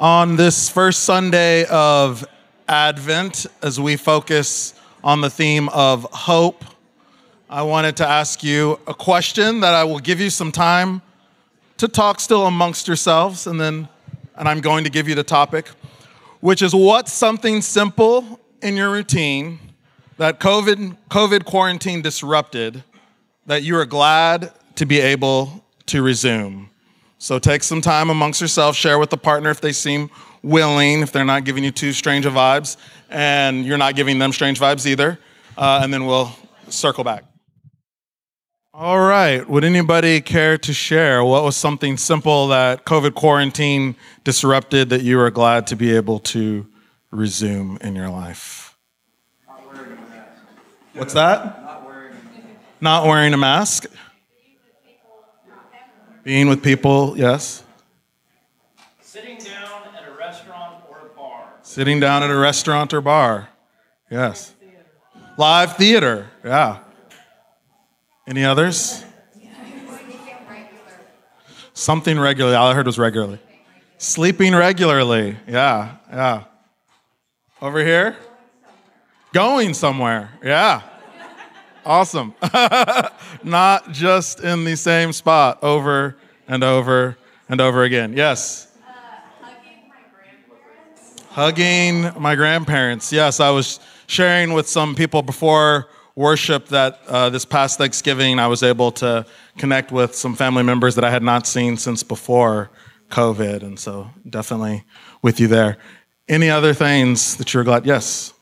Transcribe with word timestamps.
On 0.00 0.36
this 0.36 0.70
first 0.70 1.04
Sunday 1.04 1.66
of 1.66 2.26
Advent, 2.66 3.44
as 3.62 3.78
we 3.78 3.96
focus 3.96 4.72
on 5.04 5.20
the 5.20 5.28
theme 5.28 5.68
of 5.68 6.04
hope, 6.10 6.64
I 7.50 7.60
wanted 7.64 7.98
to 7.98 8.08
ask 8.08 8.42
you 8.42 8.80
a 8.86 8.94
question 8.94 9.60
that 9.60 9.74
I 9.74 9.84
will 9.84 9.98
give 9.98 10.18
you 10.18 10.30
some 10.30 10.52
time 10.52 11.02
to 11.76 11.86
talk 11.86 12.18
still 12.18 12.46
amongst 12.46 12.88
yourselves, 12.88 13.46
and 13.46 13.60
then 13.60 13.90
and 14.36 14.48
I'm 14.48 14.62
going 14.62 14.84
to 14.84 14.90
give 14.90 15.06
you 15.06 15.14
the 15.14 15.22
topic, 15.22 15.68
which 16.40 16.62
is 16.62 16.74
what's 16.74 17.12
something 17.12 17.60
simple 17.60 18.40
in 18.62 18.78
your 18.78 18.90
routine 18.90 19.58
that 20.16 20.40
COVID, 20.40 20.96
COVID 21.10 21.44
quarantine 21.44 22.00
disrupted 22.00 22.84
that 23.44 23.64
you 23.64 23.76
are 23.76 23.84
glad 23.84 24.50
to 24.76 24.86
be 24.86 24.98
able 24.98 25.62
to 25.84 26.00
resume. 26.00 26.69
So 27.22 27.38
take 27.38 27.62
some 27.62 27.82
time 27.82 28.08
amongst 28.08 28.40
yourselves, 28.40 28.78
share 28.78 28.98
with 28.98 29.10
the 29.10 29.18
partner 29.18 29.50
if 29.50 29.60
they 29.60 29.72
seem 29.72 30.08
willing, 30.42 31.02
if 31.02 31.12
they're 31.12 31.22
not 31.22 31.44
giving 31.44 31.62
you 31.62 31.70
too 31.70 31.92
strange 31.92 32.24
of 32.24 32.32
vibes, 32.32 32.78
and 33.10 33.66
you're 33.66 33.76
not 33.76 33.94
giving 33.94 34.18
them 34.18 34.32
strange 34.32 34.58
vibes 34.58 34.86
either. 34.86 35.18
Uh, 35.58 35.80
and 35.82 35.92
then 35.92 36.06
we'll 36.06 36.34
circle 36.70 37.04
back. 37.04 37.24
All 38.72 38.98
right. 38.98 39.46
Would 39.46 39.64
anybody 39.64 40.22
care 40.22 40.56
to 40.56 40.72
share 40.72 41.22
what 41.22 41.44
was 41.44 41.56
something 41.56 41.98
simple 41.98 42.48
that 42.48 42.86
COVID 42.86 43.14
quarantine 43.14 43.96
disrupted 44.24 44.88
that 44.88 45.02
you 45.02 45.20
are 45.20 45.30
glad 45.30 45.66
to 45.66 45.76
be 45.76 45.94
able 45.94 46.20
to 46.20 46.66
resume 47.10 47.76
in 47.82 47.94
your 47.94 48.08
life? 48.08 48.78
Not 49.46 49.66
wearing 49.66 49.92
a 49.92 50.08
mask. 50.08 50.42
What's 50.94 51.12
that? 51.12 51.62
Not 51.64 51.84
wearing, 51.84 52.14
Not 52.80 53.06
wearing 53.06 53.34
a 53.34 53.36
mask. 53.36 53.84
Being 56.30 56.48
with 56.48 56.62
people, 56.62 57.18
yes. 57.18 57.64
Sitting 59.00 59.36
down 59.36 59.82
at 59.92 60.08
a 60.08 60.16
restaurant 60.16 60.84
or 60.88 60.98
a 60.98 61.16
bar. 61.16 61.54
Sitting 61.62 61.98
down 61.98 62.22
at 62.22 62.30
a 62.30 62.36
restaurant 62.36 62.94
or 62.94 63.00
bar, 63.00 63.48
yes. 64.08 64.54
Live 65.36 65.76
theater, 65.76 66.30
yeah. 66.44 66.84
Any 68.28 68.44
others? 68.44 69.04
Something 71.72 72.16
regularly. 72.16 72.54
All 72.54 72.68
I 72.68 72.74
heard 72.74 72.86
was 72.86 72.96
regularly. 72.96 73.40
Sleeping 73.98 74.54
regularly, 74.54 75.36
yeah, 75.48 75.96
yeah. 76.12 76.44
Over 77.60 77.84
here? 77.84 78.16
Going 79.32 79.74
somewhere, 79.74 80.30
yeah. 80.44 80.82
Awesome. 81.90 82.36
Not 83.42 83.90
just 83.90 84.38
in 84.44 84.62
the 84.62 84.76
same 84.76 85.12
spot 85.12 85.58
over 85.60 86.16
and 86.46 86.62
over 86.62 87.18
and 87.48 87.60
over 87.60 87.82
again. 87.82 88.12
Yes. 88.12 88.68
Hugging 91.30 92.12
my 92.16 92.36
grandparents. 92.36 93.12
Yes, 93.12 93.40
I 93.40 93.50
was 93.50 93.80
sharing 94.06 94.52
with 94.52 94.68
some 94.68 94.94
people 94.94 95.22
before 95.22 95.88
worship 96.14 96.68
that 96.68 97.00
uh, 97.08 97.28
this 97.28 97.44
past 97.44 97.78
Thanksgiving 97.78 98.38
I 98.38 98.46
was 98.46 98.62
able 98.62 98.92
to 98.92 99.26
connect 99.58 99.90
with 99.90 100.14
some 100.14 100.36
family 100.36 100.62
members 100.62 100.94
that 100.94 101.02
I 101.02 101.10
had 101.10 101.24
not 101.24 101.44
seen 101.44 101.76
since 101.76 102.04
before 102.04 102.70
COVID. 103.08 103.64
And 103.64 103.76
so 103.80 104.10
definitely 104.28 104.84
with 105.22 105.40
you 105.40 105.48
there. 105.48 105.76
Any 106.28 106.50
other 106.50 106.72
things 106.72 107.36
that 107.38 107.52
you're 107.52 107.64
glad? 107.64 107.84
Yes. 107.84 108.32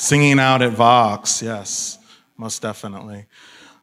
Singing 0.00 0.38
out 0.38 0.62
at 0.62 0.74
Vox, 0.74 1.42
yes, 1.42 1.98
most 2.36 2.62
definitely. 2.62 3.26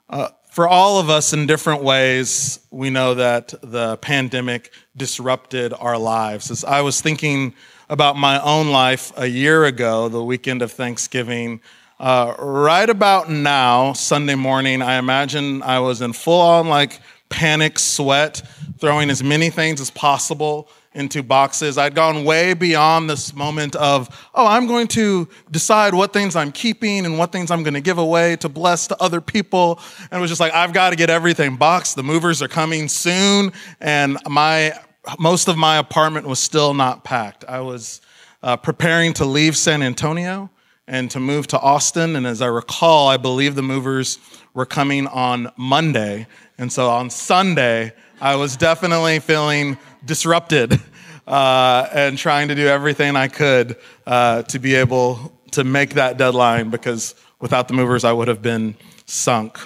Uh, 0.09 0.29
for 0.49 0.65
all 0.65 0.97
of 0.97 1.09
us 1.09 1.33
in 1.33 1.45
different 1.45 1.83
ways, 1.83 2.65
we 2.71 2.89
know 2.89 3.15
that 3.15 3.53
the 3.61 3.97
pandemic 3.97 4.71
disrupted 4.95 5.73
our 5.73 5.97
lives. 5.97 6.49
As 6.49 6.63
I 6.63 6.79
was 6.79 7.01
thinking 7.01 7.53
about 7.89 8.15
my 8.15 8.41
own 8.41 8.69
life 8.69 9.11
a 9.17 9.25
year 9.25 9.65
ago, 9.65 10.07
the 10.07 10.23
weekend 10.23 10.61
of 10.61 10.71
Thanksgiving, 10.71 11.59
uh, 11.99 12.33
right 12.39 12.89
about 12.89 13.29
now, 13.29 13.91
Sunday 13.91 14.35
morning, 14.35 14.81
I 14.81 14.95
imagine 14.95 15.61
I 15.63 15.79
was 15.79 16.01
in 16.01 16.13
full 16.13 16.39
on 16.39 16.69
like 16.69 17.01
panic 17.27 17.77
sweat, 17.77 18.41
throwing 18.79 19.09
as 19.09 19.21
many 19.21 19.49
things 19.49 19.81
as 19.81 19.91
possible 19.91 20.69
into 20.95 21.21
boxes. 21.21 21.77
I'd 21.77 21.93
gone 21.93 22.23
way 22.23 22.53
beyond 22.53 23.09
this 23.09 23.35
moment 23.35 23.75
of, 23.75 24.09
oh, 24.33 24.47
I'm 24.47 24.65
going 24.65 24.87
to 24.89 25.27
decide 25.51 25.93
what 25.93 26.13
things 26.13 26.35
I'm 26.35 26.51
keeping 26.51 27.05
and 27.05 27.19
what 27.19 27.31
things 27.31 27.51
I'm 27.51 27.63
going 27.63 27.73
to 27.73 27.81
give 27.81 27.97
away 27.97 28.37
to 28.37 28.49
bless 28.49 28.87
to 28.87 29.03
other 29.03 29.21
people. 29.21 29.79
And 30.09 30.17
it 30.17 30.21
was 30.21 30.31
just 30.31 30.39
like, 30.39 30.53
I've 30.53 30.73
got 30.73 30.91
to 30.91 30.95
get 30.95 31.09
everything 31.09 31.57
boxed. 31.57 31.97
The 31.97 32.03
movers 32.03 32.41
are 32.41 32.47
coming 32.47 32.87
soon. 32.87 33.51
And 33.81 34.17
my, 34.27 34.73
most 35.19 35.49
of 35.49 35.57
my 35.57 35.77
apartment 35.77 36.27
was 36.27 36.39
still 36.39 36.73
not 36.73 37.03
packed. 37.03 37.43
I 37.45 37.59
was 37.59 38.01
uh, 38.41 38.55
preparing 38.55 39.13
to 39.13 39.25
leave 39.25 39.57
San 39.57 39.83
Antonio 39.83 40.49
and 40.87 41.11
to 41.11 41.19
move 41.19 41.47
to 41.47 41.59
Austin. 41.59 42.15
And 42.15 42.25
as 42.25 42.41
I 42.41 42.47
recall, 42.47 43.09
I 43.09 43.17
believe 43.17 43.55
the 43.55 43.63
movers 43.63 44.17
were 44.53 44.65
coming 44.65 45.07
on 45.07 45.51
Monday. 45.57 46.27
And 46.57 46.71
so 46.71 46.89
on 46.89 47.09
Sunday, 47.09 47.91
I 48.21 48.37
was 48.37 48.55
definitely 48.55 49.19
feeling 49.19 49.77
disrupted 50.05 50.79
uh, 51.27 51.87
and 51.93 52.17
trying 52.17 52.47
to 52.49 52.55
do 52.55 52.67
everything 52.67 53.15
I 53.15 53.27
could 53.27 53.77
uh, 54.05 54.43
to 54.43 54.59
be 54.59 54.75
able 54.75 55.33
to 55.51 55.63
make 55.63 55.95
that 55.95 56.17
deadline 56.17 56.69
because 56.69 57.15
without 57.39 57.67
the 57.67 57.73
movers, 57.73 58.03
I 58.03 58.11
would 58.11 58.27
have 58.27 58.41
been 58.41 58.75
sunk. 59.05 59.57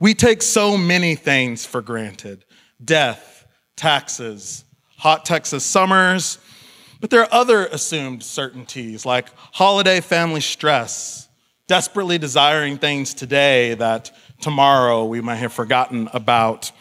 We 0.00 0.14
take 0.14 0.42
so 0.42 0.76
many 0.76 1.14
things 1.14 1.64
for 1.64 1.82
granted 1.82 2.44
death, 2.84 3.46
taxes, 3.76 4.64
hot 4.98 5.24
Texas 5.24 5.64
summers, 5.64 6.38
but 7.00 7.10
there 7.10 7.20
are 7.20 7.28
other 7.32 7.66
assumed 7.66 8.22
certainties 8.22 9.04
like 9.04 9.28
holiday 9.52 10.00
family 10.00 10.40
stress, 10.40 11.28
desperately 11.66 12.18
desiring 12.18 12.78
things 12.78 13.14
today 13.14 13.74
that 13.74 14.10
tomorrow 14.40 15.04
we 15.04 15.20
might 15.20 15.36
have 15.36 15.52
forgotten 15.52 16.08
about 16.12 16.72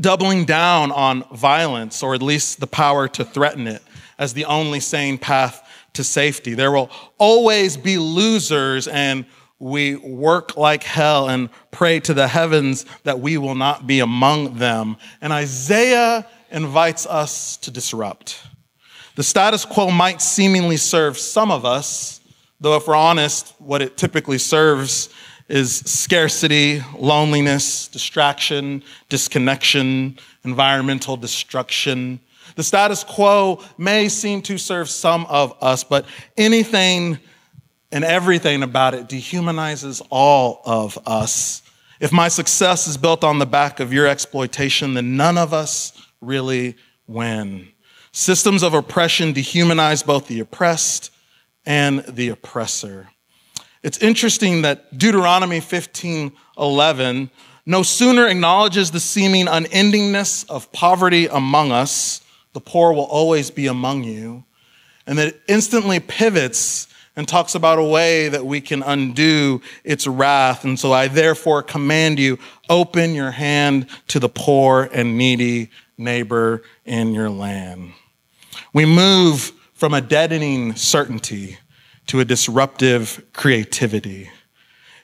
doubling 0.00 0.44
down 0.44 0.92
on 0.92 1.24
violence, 1.36 2.02
or 2.02 2.14
at 2.14 2.22
least 2.22 2.60
the 2.60 2.66
power 2.66 3.08
to 3.08 3.24
threaten 3.24 3.66
it, 3.66 3.82
as 4.18 4.34
the 4.34 4.44
only 4.44 4.80
sane 4.80 5.18
path 5.18 5.66
to 5.94 6.04
safety. 6.04 6.54
There 6.54 6.72
will 6.72 6.90
always 7.18 7.76
be 7.76 7.98
losers, 7.98 8.88
and 8.88 9.26
we 9.58 9.96
work 9.96 10.56
like 10.56 10.84
hell 10.84 11.28
and 11.28 11.50
pray 11.70 12.00
to 12.00 12.14
the 12.14 12.28
heavens 12.28 12.86
that 13.02 13.20
we 13.20 13.38
will 13.38 13.56
not 13.56 13.86
be 13.86 14.00
among 14.00 14.58
them. 14.58 14.96
And 15.20 15.32
Isaiah 15.32 16.26
invites 16.50 17.06
us 17.06 17.56
to 17.58 17.70
disrupt. 17.70 18.40
The 19.16 19.24
status 19.24 19.64
quo 19.64 19.90
might 19.90 20.22
seemingly 20.22 20.76
serve 20.76 21.18
some 21.18 21.50
of 21.50 21.64
us, 21.64 22.20
though, 22.60 22.76
if 22.76 22.86
we're 22.86 22.94
honest, 22.94 23.52
what 23.58 23.82
it 23.82 23.96
typically 23.96 24.38
serves 24.38 25.08
is 25.48 25.76
scarcity, 25.78 26.82
loneliness, 26.96 27.88
distraction, 27.88 28.82
disconnection, 29.08 30.18
environmental 30.44 31.16
destruction. 31.16 32.20
The 32.56 32.62
status 32.62 33.04
quo 33.04 33.62
may 33.78 34.08
seem 34.08 34.42
to 34.42 34.58
serve 34.58 34.90
some 34.90 35.26
of 35.26 35.56
us, 35.62 35.84
but 35.84 36.04
anything 36.36 37.18
and 37.90 38.04
everything 38.04 38.62
about 38.62 38.94
it 38.94 39.08
dehumanizes 39.08 40.06
all 40.10 40.60
of 40.64 40.98
us. 41.06 41.62
If 42.00 42.12
my 42.12 42.28
success 42.28 42.86
is 42.86 42.96
built 42.96 43.24
on 43.24 43.38
the 43.38 43.46
back 43.46 43.80
of 43.80 43.92
your 43.92 44.06
exploitation, 44.06 44.94
then 44.94 45.16
none 45.16 45.38
of 45.38 45.52
us 45.52 45.92
really 46.20 46.76
win. 47.06 47.68
Systems 48.12 48.62
of 48.62 48.74
oppression 48.74 49.32
dehumanize 49.32 50.04
both 50.04 50.28
the 50.28 50.40
oppressed 50.40 51.10
and 51.64 52.00
the 52.00 52.28
oppressor. 52.28 53.08
It's 53.82 53.98
interesting 53.98 54.62
that 54.62 54.98
Deuteronomy 54.98 55.60
15 55.60 56.32
11 56.58 57.30
no 57.68 57.82
sooner 57.82 58.26
acknowledges 58.26 58.90
the 58.90 58.98
seeming 58.98 59.44
unendingness 59.44 60.48
of 60.48 60.72
poverty 60.72 61.26
among 61.26 61.70
us, 61.70 62.22
the 62.54 62.60
poor 62.60 62.94
will 62.94 63.04
always 63.04 63.50
be 63.50 63.66
among 63.66 64.04
you, 64.04 64.44
and 65.06 65.18
that 65.18 65.28
it 65.28 65.42
instantly 65.48 66.00
pivots 66.00 66.88
and 67.14 67.28
talks 67.28 67.54
about 67.54 67.78
a 67.78 67.84
way 67.84 68.30
that 68.30 68.46
we 68.46 68.62
can 68.62 68.82
undo 68.82 69.60
its 69.84 70.06
wrath. 70.06 70.64
And 70.64 70.80
so 70.80 70.94
I 70.94 71.08
therefore 71.08 71.62
command 71.62 72.18
you 72.18 72.38
open 72.70 73.12
your 73.12 73.32
hand 73.32 73.86
to 74.06 74.18
the 74.18 74.30
poor 74.30 74.88
and 74.90 75.18
needy 75.18 75.68
neighbor 75.98 76.62
in 76.86 77.12
your 77.12 77.28
land. 77.28 77.92
We 78.72 78.86
move 78.86 79.52
from 79.74 79.92
a 79.92 80.00
deadening 80.00 80.74
certainty 80.74 81.58
to 82.08 82.20
a 82.20 82.24
disruptive 82.24 83.24
creativity. 83.32 84.30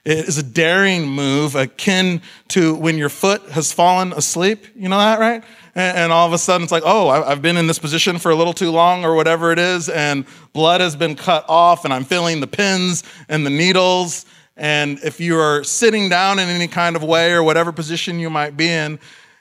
It 0.03 0.27
is 0.27 0.37
a 0.37 0.43
daring 0.43 1.07
move 1.07 1.55
akin 1.55 2.21
to 2.49 2.75
when 2.75 2.97
your 2.97 3.09
foot 3.09 3.41
has 3.49 3.71
fallen 3.71 4.13
asleep. 4.13 4.67
You 4.75 4.87
know 4.87 4.99
that, 4.99 5.19
right? 5.19 5.43
And, 5.73 6.13
all 6.13 6.27
of 6.27 6.31
a 6.31 6.37
sudden 6.37 6.63
it's 6.63 6.71
like, 6.71 6.83
oh, 6.85 7.09
I've 7.09 7.41
been 7.41 7.57
in 7.57 7.67
this 7.67 7.79
position 7.79 8.17
for 8.17 8.31
a 8.31 8.35
little 8.35 8.53
too 8.53 8.71
long 8.71 9.03
or 9.03 9.13
whatever 9.13 9.51
it 9.51 9.59
is, 9.59 9.89
and 9.89 10.25
blood 10.53 10.79
has 10.79 10.95
been 10.95 11.15
cut 11.15 11.43
off, 11.49 11.83
and 11.83 11.93
I'm 11.93 12.05
feeling 12.05 12.39
the 12.39 12.47
pins 12.47 13.03
and 13.27 13.45
the 13.45 13.49
needles. 13.49 14.25
And 14.55 14.99
if 15.03 15.19
you 15.19 15.37
are 15.37 15.65
sitting 15.65 16.07
down 16.07 16.39
in 16.39 16.47
any 16.47 16.67
kind 16.67 16.95
of 16.95 17.03
way 17.03 17.33
or 17.33 17.43
whatever 17.43 17.73
position 17.73 18.19
you 18.19 18.29
might 18.29 18.55
be 18.55 18.69
in, 18.69 18.99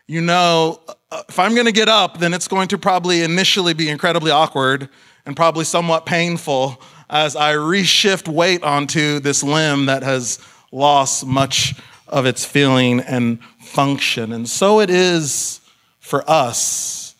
you 0.08 0.22
know 0.22 0.80
uh, 0.88 1.22
if 1.28 1.38
I'm 1.38 1.54
going 1.54 1.66
to 1.66 1.72
get 1.72 1.88
up, 1.88 2.18
then 2.18 2.34
it's 2.34 2.48
going 2.48 2.66
to 2.68 2.78
probably 2.78 3.22
initially 3.22 3.74
be 3.74 3.88
incredibly 3.88 4.32
awkward 4.32 4.88
and 5.24 5.36
probably 5.36 5.64
somewhat 5.64 6.04
painful 6.04 6.82
as 7.08 7.36
I 7.36 7.54
reshift 7.54 8.28
weight 8.28 8.62
onto 8.62 9.20
this 9.20 9.42
limb 9.42 9.86
that 9.86 10.02
has 10.02 10.38
lost 10.72 11.26
much 11.26 11.74
of 12.08 12.26
its 12.26 12.44
feeling 12.44 13.00
and 13.00 13.38
function. 13.60 14.32
And 14.32 14.48
so 14.48 14.80
it 14.80 14.90
is 14.90 15.60
for 16.00 16.28
us 16.30 17.14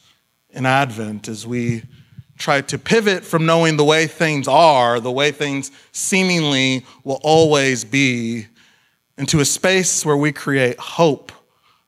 in 0.51 0.67
Advent 0.67 1.29
as 1.29 1.47
we 1.47 1.83
try 2.37 2.61
to 2.61 2.79
pivot 2.79 3.25
from 3.25 3.47
knowing 3.47 3.77
the 3.77 3.85
way 3.85 4.07
things 4.07 4.49
are, 4.49 5.01
the 5.01 5.11
way 5.11 5.31
things 5.31 5.71
seemingly 5.93 6.85
will 7.05 7.21
always 7.23 7.85
be, 7.85 8.47
into 9.17 9.41
a 9.41 9.45
space 9.45 10.05
where 10.05 10.17
we 10.17 10.33
create 10.33 10.79
hope 10.79 11.31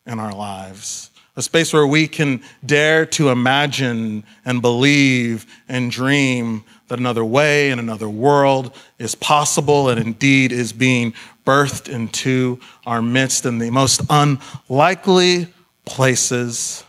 in 0.07 0.21
our 0.21 0.33
lives. 0.33 1.11
A 1.35 1.43
space 1.43 1.73
where 1.73 1.87
we 1.87 2.09
can 2.09 2.43
dare 2.65 3.05
to 3.07 3.29
imagine 3.29 4.25
and 4.45 4.63
believe 4.63 5.45
and 5.69 5.91
dream 5.91 6.65
that 6.89 6.99
another 6.99 7.25
way 7.25 7.71
and 7.71 7.81
another 7.81 8.09
world 8.09 8.75
is 8.99 9.15
possible 9.15 9.89
and 9.89 10.01
indeed 10.01 10.53
is 10.53 10.73
being 10.73 11.13
birthed 11.45 11.89
into 11.89 12.59
our 12.85 13.03
midst 13.03 13.47
in 13.47 13.59
the 13.59 13.71
most 13.71 14.01
unlikely 14.11 15.49
places. 15.85 16.85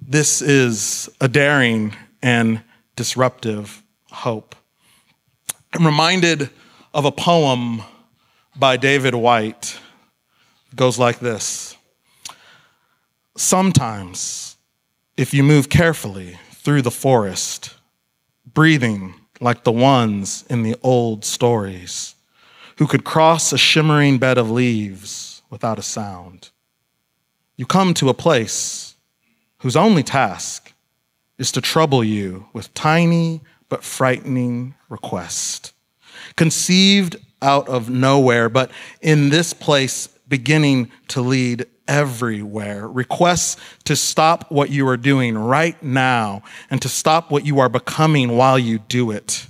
This 0.00 0.42
is 0.42 1.08
a 1.20 1.28
daring 1.28 1.94
and 2.22 2.62
disruptive 2.96 3.82
hope. 4.10 4.54
I'm 5.72 5.86
reminded 5.86 6.50
of 6.92 7.04
a 7.04 7.12
poem 7.12 7.82
by 8.56 8.76
David 8.76 9.14
Whyte. 9.14 9.78
It 10.72 10.76
goes 10.76 10.98
like 10.98 11.20
this 11.20 11.76
Sometimes, 13.36 14.56
if 15.16 15.32
you 15.32 15.42
move 15.42 15.68
carefully 15.68 16.38
through 16.52 16.82
the 16.82 16.90
forest, 16.90 17.74
breathing 18.54 19.14
like 19.40 19.64
the 19.64 19.72
ones 19.72 20.44
in 20.50 20.62
the 20.62 20.76
old 20.82 21.24
stories, 21.24 22.14
who 22.76 22.86
could 22.86 23.04
cross 23.04 23.52
a 23.52 23.58
shimmering 23.58 24.18
bed 24.18 24.38
of 24.38 24.50
leaves 24.50 25.42
without 25.50 25.78
a 25.78 25.82
sound, 25.82 26.50
you 27.56 27.66
come 27.66 27.92
to 27.94 28.08
a 28.08 28.14
place 28.14 28.94
whose 29.58 29.76
only 29.76 30.02
task 30.02 30.72
is 31.38 31.52
to 31.52 31.60
trouble 31.60 32.04
you 32.04 32.46
with 32.52 32.72
tiny 32.74 33.40
but 33.68 33.82
frightening 33.82 34.74
requests, 34.88 35.72
conceived 36.36 37.16
out 37.42 37.68
of 37.68 37.88
nowhere, 37.88 38.48
but 38.48 38.70
in 39.00 39.30
this 39.30 39.52
place 39.52 40.09
beginning 40.30 40.90
to 41.08 41.20
lead 41.20 41.66
everywhere. 41.86 42.88
Requests 42.88 43.56
to 43.84 43.94
stop 43.94 44.50
what 44.50 44.70
you 44.70 44.88
are 44.88 44.96
doing 44.96 45.36
right 45.36 45.80
now 45.82 46.42
and 46.70 46.80
to 46.80 46.88
stop 46.88 47.30
what 47.30 47.44
you 47.44 47.58
are 47.60 47.68
becoming 47.68 48.36
while 48.36 48.58
you 48.58 48.78
do 48.78 49.10
it. 49.10 49.46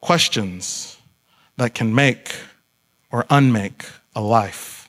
Questions 0.00 0.98
that 1.56 1.74
can 1.74 1.94
make 1.94 2.36
or 3.10 3.24
unmake 3.30 3.86
a 4.14 4.20
life. 4.20 4.88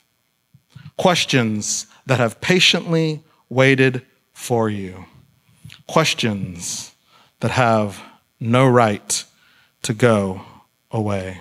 Questions 0.96 1.86
that 2.04 2.18
have 2.18 2.40
patiently 2.40 3.24
waited 3.48 4.02
for 4.32 4.68
you. 4.68 5.06
Questions 5.86 6.94
that 7.40 7.52
have 7.52 8.02
no 8.38 8.68
right 8.68 9.24
to 9.82 9.94
go 9.94 10.42
away. 10.90 11.40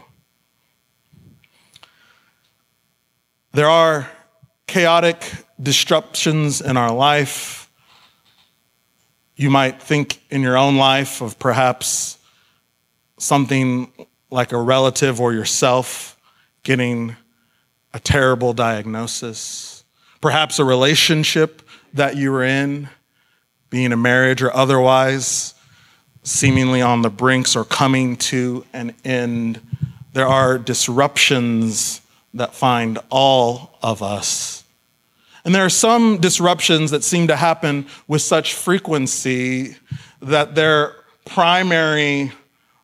There 3.55 3.69
are 3.69 4.11
chaotic 4.67 5.31
disruptions 5.63 6.59
in 6.59 6.75
our 6.75 6.91
life. 6.93 7.71
You 9.37 9.49
might 9.49 9.81
think 9.81 10.21
in 10.29 10.41
your 10.41 10.57
own 10.57 10.75
life 10.75 11.21
of 11.21 11.39
perhaps 11.39 12.17
something 13.17 13.93
like 14.29 14.51
a 14.51 14.57
relative 14.59 15.21
or 15.21 15.31
yourself 15.31 16.19
getting 16.63 17.15
a 17.93 17.99
terrible 18.01 18.51
diagnosis, 18.51 19.85
perhaps 20.19 20.59
a 20.59 20.65
relationship 20.65 21.61
that 21.93 22.17
you 22.17 22.33
were 22.33 22.43
in, 22.43 22.89
being 23.69 23.93
a 23.93 23.97
marriage 23.97 24.41
or 24.41 24.53
otherwise, 24.53 25.53
seemingly 26.23 26.81
on 26.81 27.03
the 27.03 27.09
brinks 27.09 27.55
or 27.55 27.63
coming 27.63 28.17
to 28.17 28.65
an 28.73 28.93
end. 29.05 29.61
There 30.11 30.27
are 30.27 30.57
disruptions 30.57 32.01
that 32.35 32.53
find 32.53 32.99
all 33.09 33.77
of 33.81 34.03
us. 34.03 34.63
And 35.43 35.53
there 35.53 35.65
are 35.65 35.69
some 35.69 36.17
disruptions 36.17 36.91
that 36.91 37.03
seem 37.03 37.27
to 37.27 37.35
happen 37.35 37.87
with 38.07 38.21
such 38.21 38.53
frequency 38.53 39.75
that 40.21 40.55
their 40.55 40.95
primary 41.25 42.31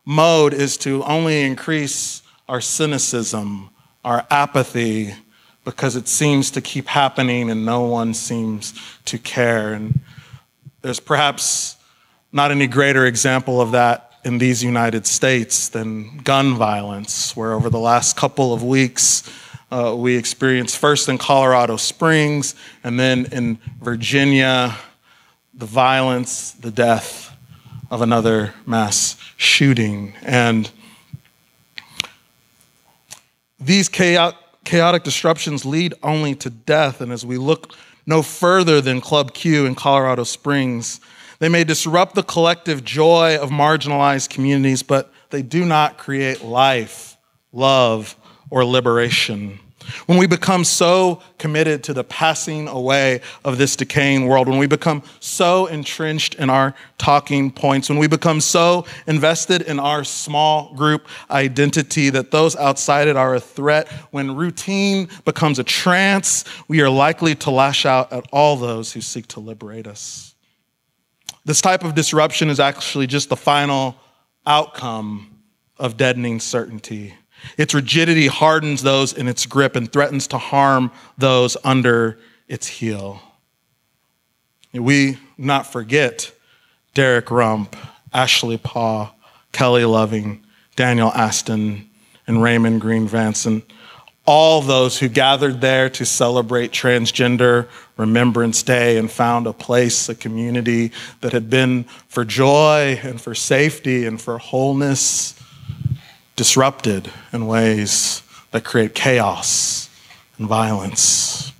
mode 0.04 0.54
is 0.54 0.76
to 0.78 1.02
only 1.04 1.42
increase 1.42 2.22
our 2.48 2.60
cynicism, 2.60 3.70
our 4.04 4.26
apathy, 4.30 5.14
because 5.64 5.96
it 5.96 6.08
seems 6.08 6.50
to 6.52 6.60
keep 6.60 6.86
happening 6.86 7.50
and 7.50 7.64
no 7.64 7.82
one 7.82 8.14
seems 8.14 8.74
to 9.04 9.18
care. 9.18 9.72
And 9.72 10.00
there's 10.82 11.00
perhaps 11.00 11.76
not 12.32 12.50
any 12.50 12.66
greater 12.66 13.06
example 13.06 13.60
of 13.60 13.72
that 13.72 14.12
in 14.24 14.38
these 14.38 14.62
United 14.62 15.06
States 15.06 15.68
than 15.68 16.18
gun 16.18 16.54
violence, 16.54 17.36
where 17.36 17.52
over 17.52 17.68
the 17.68 17.78
last 17.78 18.16
couple 18.16 18.54
of 18.54 18.62
weeks, 18.62 19.28
uh, 19.72 19.94
we 19.96 20.16
experienced 20.16 20.76
first 20.76 21.08
in 21.08 21.16
Colorado 21.16 21.76
Springs 21.78 22.54
and 22.84 23.00
then 23.00 23.26
in 23.32 23.58
Virginia 23.80 24.76
the 25.54 25.64
violence, 25.64 26.52
the 26.52 26.70
death 26.70 27.34
of 27.90 28.02
another 28.02 28.52
mass 28.66 29.16
shooting. 29.36 30.12
And 30.22 30.70
these 33.58 33.88
chaotic, 33.88 34.38
chaotic 34.64 35.04
disruptions 35.04 35.64
lead 35.64 35.94
only 36.02 36.34
to 36.36 36.50
death. 36.50 37.00
And 37.00 37.10
as 37.10 37.24
we 37.24 37.38
look 37.38 37.74
no 38.06 38.20
further 38.20 38.82
than 38.82 39.00
Club 39.00 39.32
Q 39.32 39.64
in 39.64 39.74
Colorado 39.74 40.24
Springs, 40.24 41.00
they 41.38 41.48
may 41.48 41.64
disrupt 41.64 42.14
the 42.14 42.22
collective 42.22 42.84
joy 42.84 43.38
of 43.38 43.48
marginalized 43.48 44.28
communities, 44.28 44.82
but 44.82 45.10
they 45.30 45.42
do 45.42 45.64
not 45.64 45.96
create 45.96 46.44
life, 46.44 47.16
love, 47.52 48.16
or 48.50 48.66
liberation. 48.66 49.58
When 50.06 50.18
we 50.18 50.26
become 50.26 50.64
so 50.64 51.22
committed 51.38 51.84
to 51.84 51.94
the 51.94 52.04
passing 52.04 52.68
away 52.68 53.20
of 53.44 53.58
this 53.58 53.76
decaying 53.76 54.26
world, 54.26 54.48
when 54.48 54.58
we 54.58 54.66
become 54.66 55.02
so 55.20 55.66
entrenched 55.66 56.34
in 56.36 56.50
our 56.50 56.74
talking 56.98 57.50
points, 57.50 57.88
when 57.88 57.98
we 57.98 58.06
become 58.06 58.40
so 58.40 58.86
invested 59.06 59.62
in 59.62 59.78
our 59.80 60.04
small 60.04 60.74
group 60.74 61.08
identity 61.30 62.10
that 62.10 62.30
those 62.30 62.56
outside 62.56 63.08
it 63.08 63.16
are 63.16 63.34
a 63.34 63.40
threat, 63.40 63.88
when 64.10 64.36
routine 64.36 65.08
becomes 65.24 65.58
a 65.58 65.64
trance, 65.64 66.44
we 66.68 66.80
are 66.80 66.90
likely 66.90 67.34
to 67.34 67.50
lash 67.50 67.86
out 67.86 68.12
at 68.12 68.26
all 68.32 68.56
those 68.56 68.92
who 68.92 69.00
seek 69.00 69.26
to 69.28 69.40
liberate 69.40 69.86
us. 69.86 70.34
This 71.44 71.60
type 71.60 71.84
of 71.84 71.94
disruption 71.94 72.50
is 72.50 72.60
actually 72.60 73.06
just 73.06 73.28
the 73.28 73.36
final 73.36 73.96
outcome 74.46 75.40
of 75.76 75.96
deadening 75.96 76.38
certainty. 76.38 77.14
Its 77.56 77.74
rigidity 77.74 78.26
hardens 78.26 78.82
those 78.82 79.12
in 79.12 79.28
its 79.28 79.46
grip 79.46 79.76
and 79.76 79.92
threatens 79.92 80.26
to 80.28 80.38
harm 80.38 80.90
those 81.18 81.56
under 81.64 82.18
its 82.48 82.66
heel. 82.66 83.20
We 84.72 85.18
not 85.36 85.66
forget 85.66 86.32
Derrick 86.94 87.30
Rump, 87.30 87.76
Ashley 88.12 88.58
Paugh, 88.58 89.12
Kelly 89.52 89.84
Loving, 89.84 90.44
Daniel 90.76 91.12
Aston, 91.12 91.88
and 92.26 92.42
Raymond 92.42 92.80
Green 92.80 93.08
Vanson. 93.08 93.62
All 94.24 94.62
those 94.62 94.98
who 94.98 95.08
gathered 95.08 95.60
there 95.60 95.90
to 95.90 96.06
celebrate 96.06 96.70
Transgender 96.70 97.68
Remembrance 97.96 98.62
Day 98.62 98.96
and 98.96 99.10
found 99.10 99.46
a 99.46 99.52
place, 99.52 100.08
a 100.08 100.14
community 100.14 100.92
that 101.20 101.32
had 101.32 101.50
been 101.50 101.84
for 102.08 102.24
joy 102.24 103.00
and 103.02 103.20
for 103.20 103.34
safety 103.34 104.06
and 104.06 104.20
for 104.20 104.38
wholeness 104.38 105.41
disrupted 106.42 107.08
in 107.32 107.46
ways 107.46 108.20
that 108.50 108.64
create 108.64 108.96
chaos 108.96 109.88
and 110.38 110.48
violence. 110.48 111.52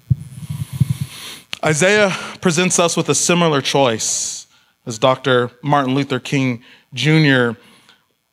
Isaiah 1.64 2.10
presents 2.40 2.80
us 2.80 2.96
with 2.96 3.08
a 3.08 3.14
similar 3.14 3.60
choice 3.60 4.48
as 4.84 4.98
Dr. 4.98 5.52
Martin 5.62 5.94
Luther 5.94 6.18
King 6.18 6.64
Jr. 6.94 7.52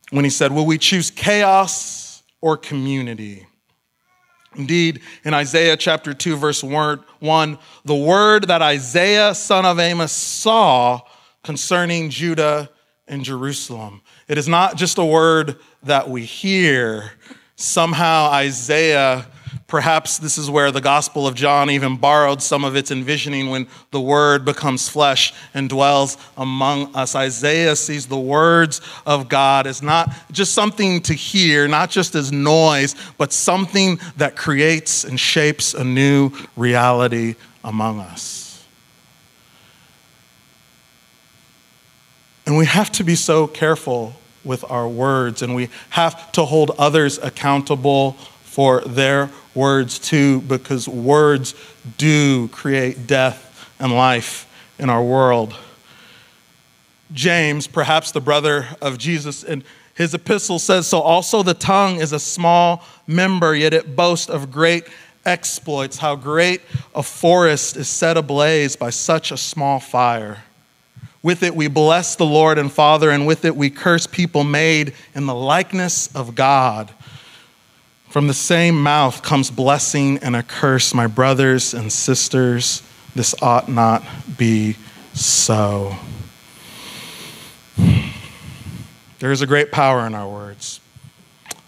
when 0.10 0.26
he 0.26 0.32
said, 0.32 0.52
Will 0.52 0.66
we 0.66 0.80
choose 0.80 1.12
chaos 1.12 2.24
or 2.42 2.58
community? 2.58 3.46
Indeed, 4.56 5.02
in 5.24 5.36
Isaiah 5.36 5.78
chapter 5.78 6.16
2, 6.16 6.36
verse 6.36 6.64
1, 6.64 7.60
the 7.86 7.96
word 7.96 8.48
that 8.48 8.64
Isaiah, 8.64 9.36
son 9.36 9.68
of 9.68 9.78
Amos, 9.78 10.12
saw 10.12 11.02
concerning 11.44 12.10
Judah 12.10 12.72
and 13.08 13.24
Jerusalem. 13.24 14.02
It 14.28 14.40
is 14.40 14.48
not 14.48 14.78
just 14.78 14.98
a 14.98 15.06
word 15.06 15.60
that 15.84 16.10
we 16.10 16.26
hear. 16.26 17.12
Somehow 17.56 18.30
Isaiah 18.32 19.26
Perhaps 19.70 20.18
this 20.18 20.40
is 20.40 20.50
where 20.50 20.72
the 20.72 20.82
Gospel 20.82 21.28
of 21.28 21.36
John 21.36 21.70
even 21.70 21.96
borrowed 21.96 22.42
some 22.42 22.66
of 22.66 22.76
its 22.76 22.90
envisioning 22.90 23.52
when 23.52 23.68
the 23.92 24.02
Word 24.02 24.44
becomes 24.44 24.90
flesh 24.90 25.32
and 25.54 25.70
dwells 25.70 26.18
among 26.36 26.96
us. 26.96 27.16
Isaiah 27.16 27.76
sees 27.76 28.08
the 28.08 28.20
words 28.20 28.82
of 29.06 29.30
God 29.30 29.68
as 29.68 29.84
not 29.84 30.10
just 30.32 30.56
something 30.56 31.02
to 31.04 31.14
hear, 31.14 31.68
not 31.68 31.92
just 31.92 32.16
as 32.16 32.32
noise, 32.32 32.96
but 33.20 33.32
something 33.32 34.00
that 34.18 34.36
creates 34.36 35.04
and 35.04 35.20
shapes 35.20 35.76
a 35.76 35.84
new 35.84 36.32
reality 36.56 37.36
among 37.64 38.00
us. 38.00 38.66
And 42.48 42.58
we 42.58 42.66
have 42.66 42.92
to 42.94 43.04
be 43.04 43.14
so 43.14 43.46
careful 43.46 44.16
with 44.44 44.64
our 44.70 44.88
words, 44.88 45.42
and 45.42 45.56
we 45.56 45.70
have 45.92 46.32
to 46.34 46.46
hold 46.46 46.72
others 46.78 47.18
accountable 47.18 48.14
for 48.44 48.82
their 48.82 49.30
words 49.54 50.00
too, 50.00 50.42
because 50.42 50.88
words 50.88 51.54
do 51.98 52.48
create 52.50 53.08
death 53.08 53.72
and 53.80 53.94
life 53.94 54.46
in 54.78 54.90
our 54.90 55.04
world. 55.04 55.56
James, 57.12 57.68
perhaps 57.68 58.12
the 58.12 58.22
brother 58.22 58.68
of 58.82 58.98
Jesus, 58.98 59.44
in 59.44 59.64
his 59.96 60.14
epistle 60.14 60.60
says, 60.60 60.88
So 60.88 61.02
also 61.02 61.44
the 61.44 61.54
tongue 61.54 61.98
is 61.98 62.14
a 62.14 62.20
small 62.20 62.84
member, 63.08 63.56
yet 63.56 63.74
it 63.74 63.96
boasts 63.96 64.30
of 64.30 64.52
great 64.52 64.86
exploits. 65.26 65.98
How 65.98 66.16
great 66.16 66.62
a 66.96 67.04
forest 67.04 67.76
is 67.76 67.90
set 67.90 68.16
ablaze 68.16 68.76
by 68.76 68.92
such 68.92 69.32
a 69.32 69.38
small 69.38 69.80
fire. 69.80 70.44
With 71.22 71.44
it 71.44 71.56
we 71.56 71.68
bless 71.68 72.16
the 72.16 72.26
Lord 72.26 72.58
and 72.58 72.72
Father, 72.72 73.12
and 73.12 73.28
with 73.28 73.44
it 73.44 73.56
we 73.56 73.70
curse 73.70 74.08
people 74.08 74.44
made 74.44 74.94
in 75.14 75.26
the 75.26 75.36
likeness 75.36 76.14
of 76.16 76.36
God. 76.36 76.92
From 78.10 78.28
the 78.28 78.34
same 78.34 78.82
mouth 78.82 79.22
comes 79.22 79.52
blessing 79.52 80.18
and 80.20 80.36
a 80.36 80.44
curse, 80.44 80.94
my 80.94 81.08
brothers 81.08 81.74
and 81.74 81.92
sisters. 81.92 82.82
This 83.16 83.36
ought 83.42 83.68
not 83.70 84.04
be 84.38 84.78
so. 85.14 85.96
There 89.20 89.32
is 89.32 89.42
a 89.42 89.48
great 89.48 89.72
power 89.72 90.08
in 90.08 90.16
our 90.16 90.28
words. 90.28 90.80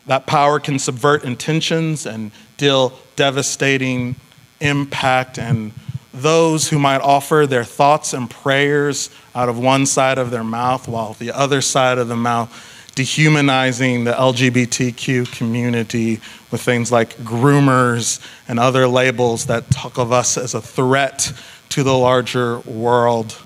That 0.08 0.26
power 0.26 0.60
can 0.60 0.80
subvert 0.80 1.26
intentions 1.26 2.06
and 2.06 2.32
deal 2.58 2.94
devastating 3.18 4.16
impact, 4.62 5.38
and 5.38 5.74
those 6.14 6.70
who 6.70 6.78
might 6.78 7.02
offer 7.02 7.46
their 7.48 7.64
thoughts 7.64 8.14
and 8.14 8.30
prayers 8.30 9.10
out 9.34 9.50
of 9.50 9.58
one 9.58 9.86
side 9.86 10.18
of 10.18 10.32
their 10.32 10.44
mouth 10.44 10.88
while 10.88 11.14
the 11.14 11.32
other 11.32 11.62
side 11.62 11.98
of 11.98 12.08
the 12.08 12.16
mouth 12.16 12.68
dehumanizing 12.96 14.04
the 14.04 14.12
LGBTQ 14.12 15.32
community 15.32 16.20
with 16.52 16.62
things 16.62 16.92
like 16.92 17.16
groomers 17.20 18.20
and 18.48 18.60
other 18.60 18.88
labels 18.88 19.46
that 19.46 19.70
talk 19.72 19.98
of 19.98 20.12
us 20.12 20.38
as 20.38 20.54
a 20.54 20.62
threat 20.62 21.32
to 21.70 21.84
the 21.84 21.94
larger 21.94 22.60
world 22.60 23.38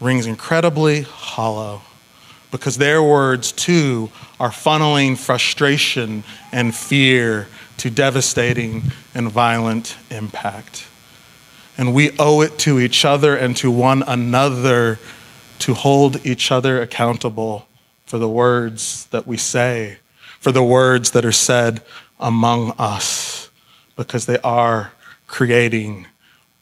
rings 0.00 0.26
incredibly 0.26 1.02
hollow 1.02 1.80
because 2.50 2.76
their 2.76 3.02
words 3.02 3.52
too 3.52 4.10
are 4.40 4.50
funneling 4.50 5.16
frustration 5.16 6.24
and 6.50 6.74
fear 6.74 7.46
to 7.78 7.88
devastating 7.88 8.82
and 9.14 9.30
violent 9.30 9.96
impact. 10.10 10.86
And 11.78 11.94
we 11.94 12.10
owe 12.18 12.42
it 12.42 12.58
to 12.60 12.78
each 12.78 13.04
other 13.04 13.36
and 13.36 13.56
to 13.58 13.70
one 13.70 14.02
another 14.02 14.98
to 15.60 15.74
hold 15.74 16.24
each 16.26 16.50
other 16.50 16.82
accountable 16.82 17.66
for 18.04 18.18
the 18.18 18.28
words 18.28 19.06
that 19.06 19.26
we 19.26 19.36
say, 19.36 19.98
for 20.38 20.52
the 20.52 20.62
words 20.62 21.12
that 21.12 21.24
are 21.24 21.32
said 21.32 21.82
among 22.20 22.72
us, 22.78 23.48
because 23.96 24.26
they 24.26 24.38
are 24.40 24.92
creating, 25.26 26.06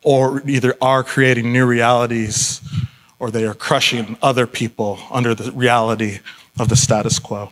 or 0.02 0.43
either 0.49 0.76
are 0.81 1.02
creating 1.02 1.52
new 1.52 1.67
realities, 1.67 2.61
or 3.19 3.31
they 3.31 3.45
are 3.45 3.55
crushing 3.55 4.17
other 4.23 4.47
people 4.47 4.99
under 5.11 5.35
the 5.35 5.50
reality 5.52 6.21
of 6.59 6.69
the 6.69 6.76
status 6.76 7.19
quo. 7.19 7.49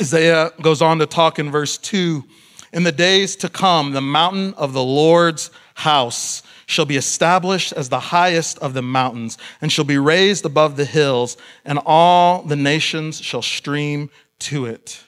Isaiah 0.00 0.52
goes 0.62 0.80
on 0.80 0.98
to 1.00 1.06
talk 1.06 1.38
in 1.38 1.50
verse 1.50 1.76
2 1.76 2.24
In 2.72 2.82
the 2.82 2.92
days 2.92 3.36
to 3.36 3.48
come, 3.48 3.92
the 3.92 4.00
mountain 4.00 4.54
of 4.54 4.72
the 4.72 4.82
Lord's 4.82 5.50
house 5.74 6.42
shall 6.66 6.84
be 6.84 6.96
established 6.96 7.72
as 7.72 7.88
the 7.88 7.98
highest 7.98 8.58
of 8.58 8.74
the 8.74 8.82
mountains, 8.82 9.38
and 9.62 9.72
shall 9.72 9.86
be 9.86 9.96
raised 9.96 10.44
above 10.44 10.76
the 10.76 10.84
hills, 10.84 11.38
and 11.64 11.78
all 11.86 12.42
the 12.42 12.56
nations 12.56 13.20
shall 13.20 13.40
stream 13.40 14.10
to 14.38 14.66
it. 14.66 15.02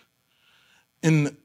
In 1.03 1.37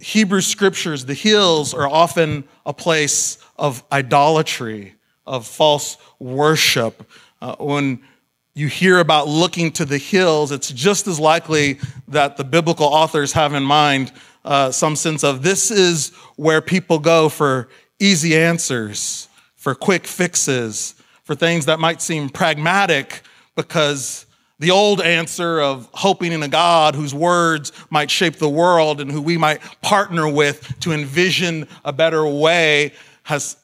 Hebrew 0.00 0.42
scriptures, 0.42 1.06
the 1.06 1.14
hills 1.14 1.72
are 1.72 1.88
often 1.88 2.44
a 2.66 2.74
place 2.74 3.38
of 3.56 3.82
idolatry, 3.90 4.94
of 5.26 5.46
false 5.46 5.96
worship. 6.18 7.08
Uh, 7.40 7.56
when 7.56 8.02
you 8.54 8.66
hear 8.66 8.98
about 8.98 9.28
looking 9.28 9.72
to 9.72 9.84
the 9.84 9.98
hills, 9.98 10.52
it's 10.52 10.70
just 10.70 11.06
as 11.06 11.18
likely 11.18 11.78
that 12.08 12.36
the 12.36 12.44
biblical 12.44 12.86
authors 12.86 13.32
have 13.32 13.54
in 13.54 13.62
mind 13.62 14.12
uh, 14.44 14.70
some 14.70 14.96
sense 14.96 15.22
of 15.22 15.42
this 15.42 15.70
is 15.70 16.10
where 16.36 16.60
people 16.60 16.98
go 16.98 17.28
for 17.28 17.68
easy 17.98 18.36
answers, 18.36 19.28
for 19.56 19.74
quick 19.74 20.06
fixes, 20.06 20.94
for 21.24 21.34
things 21.34 21.66
that 21.66 21.78
might 21.78 22.02
seem 22.02 22.28
pragmatic 22.28 23.22
because 23.54 24.26
the 24.58 24.70
old 24.70 25.00
answer 25.00 25.60
of 25.60 25.88
hoping 25.92 26.32
in 26.32 26.42
a 26.42 26.48
God 26.48 26.94
whose 26.94 27.14
words 27.14 27.72
might 27.90 28.10
shape 28.10 28.36
the 28.36 28.48
world 28.48 29.00
and 29.00 29.10
who 29.10 29.20
we 29.20 29.36
might 29.36 29.60
partner 29.80 30.28
with 30.28 30.78
to 30.80 30.92
envision 30.92 31.66
a 31.84 31.92
better 31.92 32.26
way 32.26 32.92
has 33.24 33.56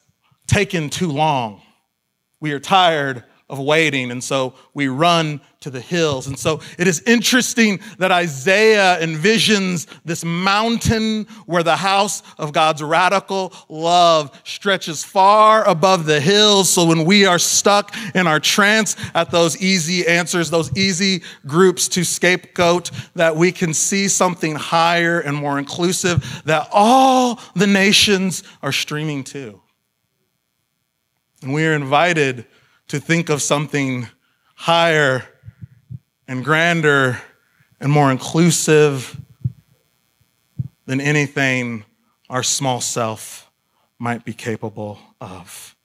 taken 0.47 0.89
too 0.89 1.11
long. 1.11 1.61
We 2.41 2.51
are 2.53 2.59
tired 2.59 3.23
of 3.49 3.59
waiting. 3.59 4.11
And 4.11 4.23
so 4.23 4.53
we 4.73 4.87
run 4.87 5.41
to 5.61 5.69
the 5.69 5.81
hills. 5.81 6.27
And 6.27 6.37
so 6.37 6.61
it 6.77 6.87
is 6.87 7.01
interesting 7.01 7.79
that 7.97 8.11
Isaiah 8.11 8.97
envisions 9.01 9.87
this 10.05 10.23
mountain 10.23 11.25
where 11.47 11.63
the 11.63 11.75
house 11.75 12.21
of 12.37 12.53
God's 12.53 12.81
radical 12.81 13.51
love 13.67 14.39
stretches 14.45 15.03
far 15.03 15.67
above 15.67 16.05
the 16.05 16.21
hills. 16.21 16.69
So 16.69 16.85
when 16.85 17.05
we 17.05 17.25
are 17.25 17.39
stuck 17.39 17.93
in 18.15 18.27
our 18.27 18.39
trance 18.39 18.95
at 19.13 19.31
those 19.31 19.61
easy 19.61 20.07
answers, 20.07 20.49
those 20.49 20.75
easy 20.77 21.23
groups 21.45 21.89
to 21.89 22.05
scapegoat, 22.05 22.91
that 23.15 23.35
we 23.35 23.51
can 23.51 23.73
see 23.73 24.07
something 24.07 24.55
higher 24.55 25.19
and 25.19 25.35
more 25.35 25.59
inclusive 25.59 26.43
that 26.45 26.69
all 26.71 27.39
the 27.55 27.67
nations 27.67 28.43
are 28.61 28.71
streaming 28.71 29.23
to. 29.25 29.59
And 31.41 31.53
we 31.53 31.65
are 31.65 31.73
invited 31.73 32.45
to 32.89 32.99
think 32.99 33.29
of 33.29 33.41
something 33.41 34.07
higher 34.55 35.23
and 36.27 36.43
grander 36.43 37.21
and 37.79 37.91
more 37.91 38.11
inclusive 38.11 39.19
than 40.85 40.99
anything 40.99 41.85
our 42.29 42.43
small 42.43 42.81
self 42.81 43.49
might 43.99 44.25
be 44.25 44.33
capable 44.33 44.99
of. 45.21 45.75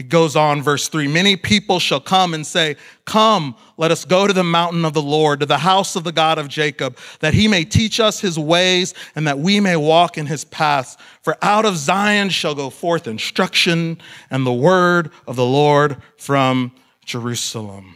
He 0.00 0.04
goes 0.04 0.34
on, 0.34 0.62
verse 0.62 0.88
3 0.88 1.08
Many 1.08 1.36
people 1.36 1.78
shall 1.78 2.00
come 2.00 2.32
and 2.32 2.46
say, 2.46 2.76
Come, 3.04 3.54
let 3.76 3.90
us 3.90 4.06
go 4.06 4.26
to 4.26 4.32
the 4.32 4.42
mountain 4.42 4.86
of 4.86 4.94
the 4.94 5.02
Lord, 5.02 5.40
to 5.40 5.46
the 5.46 5.58
house 5.58 5.94
of 5.94 6.04
the 6.04 6.10
God 6.10 6.38
of 6.38 6.48
Jacob, 6.48 6.96
that 7.18 7.34
he 7.34 7.48
may 7.48 7.66
teach 7.66 8.00
us 8.00 8.18
his 8.18 8.38
ways 8.38 8.94
and 9.14 9.26
that 9.26 9.38
we 9.38 9.60
may 9.60 9.76
walk 9.76 10.16
in 10.16 10.24
his 10.24 10.42
paths. 10.42 10.96
For 11.20 11.36
out 11.42 11.66
of 11.66 11.76
Zion 11.76 12.30
shall 12.30 12.54
go 12.54 12.70
forth 12.70 13.06
instruction 13.06 14.00
and 14.30 14.46
the 14.46 14.54
word 14.54 15.10
of 15.26 15.36
the 15.36 15.44
Lord 15.44 15.98
from 16.16 16.72
Jerusalem. 17.04 17.94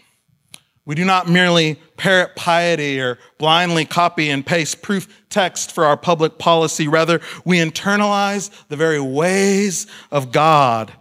We 0.84 0.94
do 0.94 1.06
not 1.06 1.26
merely 1.26 1.76
parrot 1.96 2.37
piety 2.37 3.00
or 3.00 3.18
blindly 3.38 3.87
copy 3.87 4.28
and 4.28 4.44
paste 4.44 4.82
proof 4.82 5.25
text 5.30 5.73
for 5.73 5.87
our 5.87 5.96
public 5.96 6.37
policy. 6.37 6.87
Rather, 6.87 7.23
we 7.46 7.61
internalize 7.61 8.50
the 8.68 8.76
very 8.76 9.00
ways 9.00 9.87
of 10.11 10.32
God 10.32 10.92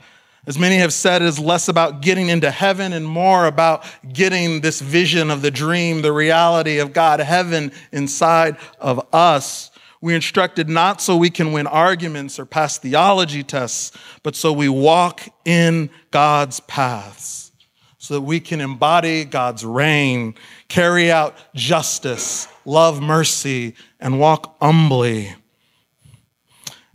as 0.45 0.59
many 0.59 0.77
have 0.77 0.91
said, 0.91 1.21
it 1.21 1.27
is 1.27 1.39
less 1.39 1.69
about 1.69 2.01
getting 2.01 2.27
into 2.27 2.51
heaven 2.51 2.91
and 2.91 3.05
more 3.05 3.45
about 3.45 3.85
getting 4.11 4.59
this 4.59 4.81
vision 4.81 5.31
of 5.31 5.41
the 5.41 5.51
dream, 5.51 6.01
the 6.01 6.11
reality 6.11 6.79
of 6.79 6.91
God, 6.91 7.21
heaven 7.21 7.71
inside 7.93 8.57
of 8.77 9.07
us. 9.13 9.71
We're 10.01 10.17
instructed 10.17 10.67
not 10.67 11.01
so 11.01 11.15
we 11.15 11.29
can 11.29 11.53
win 11.53 11.65
arguments 11.65 12.39
or 12.39 12.45
pass 12.45 12.77
theology 12.77 13.41
tests, 13.41 13.97
but 14.21 14.35
so 14.35 14.51
we 14.51 14.67
walk 14.67 15.21
in 15.45 15.89
God's 16.11 16.59
paths, 16.61 17.53
so 17.97 18.15
that 18.15 18.21
we 18.21 18.41
can 18.41 18.59
embody 18.59 19.23
God's 19.23 19.65
reign, 19.65 20.35
carry 20.67 21.09
out 21.09 21.37
justice, 21.55 22.49
love 22.65 23.01
mercy, 23.01 23.75
and 24.01 24.19
walk 24.19 24.57
humbly 24.61 25.35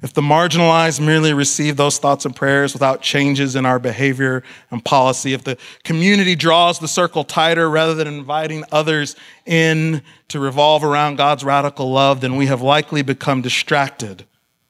if 0.01 0.15
the 0.15 0.21
marginalized 0.21 1.05
merely 1.05 1.33
receive 1.33 1.77
those 1.77 1.99
thoughts 1.99 2.25
and 2.25 2.35
prayers 2.35 2.73
without 2.73 3.03
changes 3.03 3.57
in 3.57 3.67
our 3.67 3.81
behavior 3.81 4.45
and 4.71 4.85
policy, 4.85 5.33
if 5.33 5.43
the 5.43 5.59
community 5.83 6.37
draws 6.37 6.79
the 6.79 6.87
circle 6.87 7.25
tighter 7.25 7.69
rather 7.69 7.95
than 7.95 8.07
inviting 8.07 8.63
others 8.71 9.17
in 9.45 10.03
to 10.29 10.39
revolve 10.39 10.85
around 10.85 11.17
God's 11.17 11.43
radical 11.43 11.91
love, 11.91 12.21
then 12.21 12.37
we 12.37 12.47
have 12.47 12.63
likely 12.63 13.03
become 13.03 13.43
distracted 13.43 14.25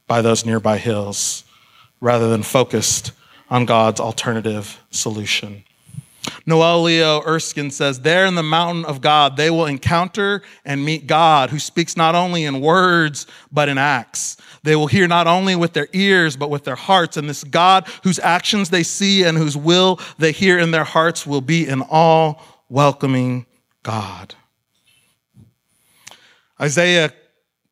by 0.06 0.22
those 0.22 0.46
nearby 0.46 0.78
hills 0.78 1.44
rather 2.00 2.30
than 2.30 2.42
focused 2.42 3.12
on 3.50 3.66
God's 3.66 4.00
alternative 4.00 4.82
solution. 4.90 5.64
Noel 6.46 6.82
Leo 6.82 7.22
Erskine 7.26 7.70
says, 7.70 8.00
There 8.00 8.26
in 8.26 8.34
the 8.34 8.42
mountain 8.42 8.84
of 8.84 9.00
God, 9.00 9.36
they 9.36 9.50
will 9.50 9.66
encounter 9.66 10.42
and 10.64 10.84
meet 10.84 11.06
God, 11.06 11.50
who 11.50 11.58
speaks 11.58 11.96
not 11.96 12.14
only 12.14 12.44
in 12.44 12.60
words, 12.60 13.26
but 13.52 13.68
in 13.68 13.78
acts. 13.78 14.36
They 14.68 14.76
will 14.76 14.86
hear 14.86 15.08
not 15.08 15.26
only 15.26 15.56
with 15.56 15.72
their 15.72 15.88
ears, 15.94 16.36
but 16.36 16.50
with 16.50 16.64
their 16.64 16.76
hearts. 16.76 17.16
And 17.16 17.26
this 17.26 17.42
God, 17.42 17.88
whose 18.04 18.18
actions 18.18 18.68
they 18.68 18.82
see 18.82 19.24
and 19.24 19.38
whose 19.38 19.56
will 19.56 19.98
they 20.18 20.30
hear 20.30 20.58
in 20.58 20.72
their 20.72 20.84
hearts, 20.84 21.26
will 21.26 21.40
be 21.40 21.66
an 21.66 21.82
all 21.88 22.42
welcoming 22.68 23.46
God. 23.82 24.34
Isaiah 26.60 27.14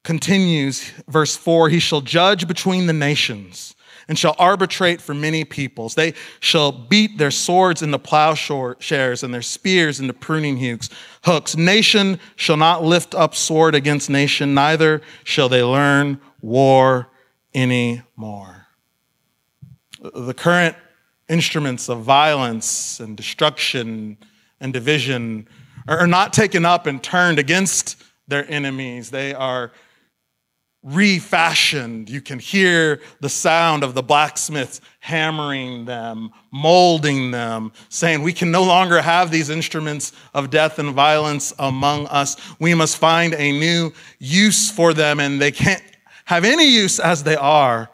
continues, 0.04 0.90
verse 1.06 1.36
4 1.36 1.68
He 1.68 1.80
shall 1.80 2.00
judge 2.00 2.48
between 2.48 2.86
the 2.86 2.94
nations 2.94 3.74
and 4.08 4.18
shall 4.18 4.34
arbitrate 4.38 5.02
for 5.02 5.12
many 5.12 5.44
peoples. 5.44 5.96
They 5.96 6.14
shall 6.40 6.72
beat 6.72 7.18
their 7.18 7.30
swords 7.30 7.82
into 7.82 7.98
plowshares 7.98 9.22
and 9.22 9.34
their 9.34 9.42
spears 9.42 10.00
into 10.00 10.14
pruning 10.14 10.80
hooks. 11.24 11.56
Nation 11.56 12.20
shall 12.36 12.56
not 12.56 12.84
lift 12.84 13.14
up 13.14 13.34
sword 13.34 13.74
against 13.74 14.08
nation, 14.08 14.54
neither 14.54 15.02
shall 15.24 15.50
they 15.50 15.62
learn 15.62 16.20
war 16.46 17.08
anymore. 17.54 18.68
The 20.00 20.34
current 20.34 20.76
instruments 21.28 21.88
of 21.88 22.02
violence 22.02 23.00
and 23.00 23.16
destruction 23.16 24.16
and 24.60 24.72
division 24.72 25.48
are 25.88 26.06
not 26.06 26.32
taken 26.32 26.64
up 26.64 26.86
and 26.86 27.02
turned 27.02 27.38
against 27.38 28.02
their 28.28 28.48
enemies. 28.48 29.10
They 29.10 29.34
are 29.34 29.72
refashioned. 30.84 32.08
You 32.08 32.20
can 32.20 32.38
hear 32.38 33.00
the 33.20 33.28
sound 33.28 33.82
of 33.82 33.94
the 33.94 34.02
blacksmiths 34.02 34.80
hammering 35.00 35.84
them, 35.84 36.30
molding 36.52 37.32
them, 37.32 37.72
saying, 37.88 38.22
We 38.22 38.32
can 38.32 38.52
no 38.52 38.62
longer 38.62 39.02
have 39.02 39.32
these 39.32 39.50
instruments 39.50 40.12
of 40.32 40.50
death 40.50 40.78
and 40.78 40.94
violence 40.94 41.52
among 41.58 42.06
us. 42.06 42.36
We 42.60 42.74
must 42.74 42.98
find 42.98 43.34
a 43.34 43.50
new 43.50 43.92
use 44.20 44.70
for 44.70 44.94
them, 44.94 45.18
and 45.18 45.42
they 45.42 45.50
can't 45.50 45.82
have 46.26 46.44
any 46.44 46.66
use 46.66 47.00
as 47.00 47.22
they 47.24 47.36
are. 47.36 47.88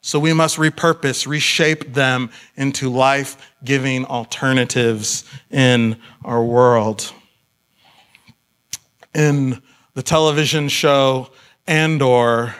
So 0.00 0.20
we 0.20 0.32
must 0.32 0.56
repurpose, 0.56 1.26
reshape 1.26 1.92
them 1.92 2.30
into 2.56 2.88
life 2.88 3.52
giving 3.64 4.04
alternatives 4.04 5.24
in 5.50 5.96
our 6.24 6.42
world. 6.42 7.12
In 9.14 9.60
the 9.94 10.02
television 10.02 10.68
show 10.68 11.30
Andor, 11.66 12.54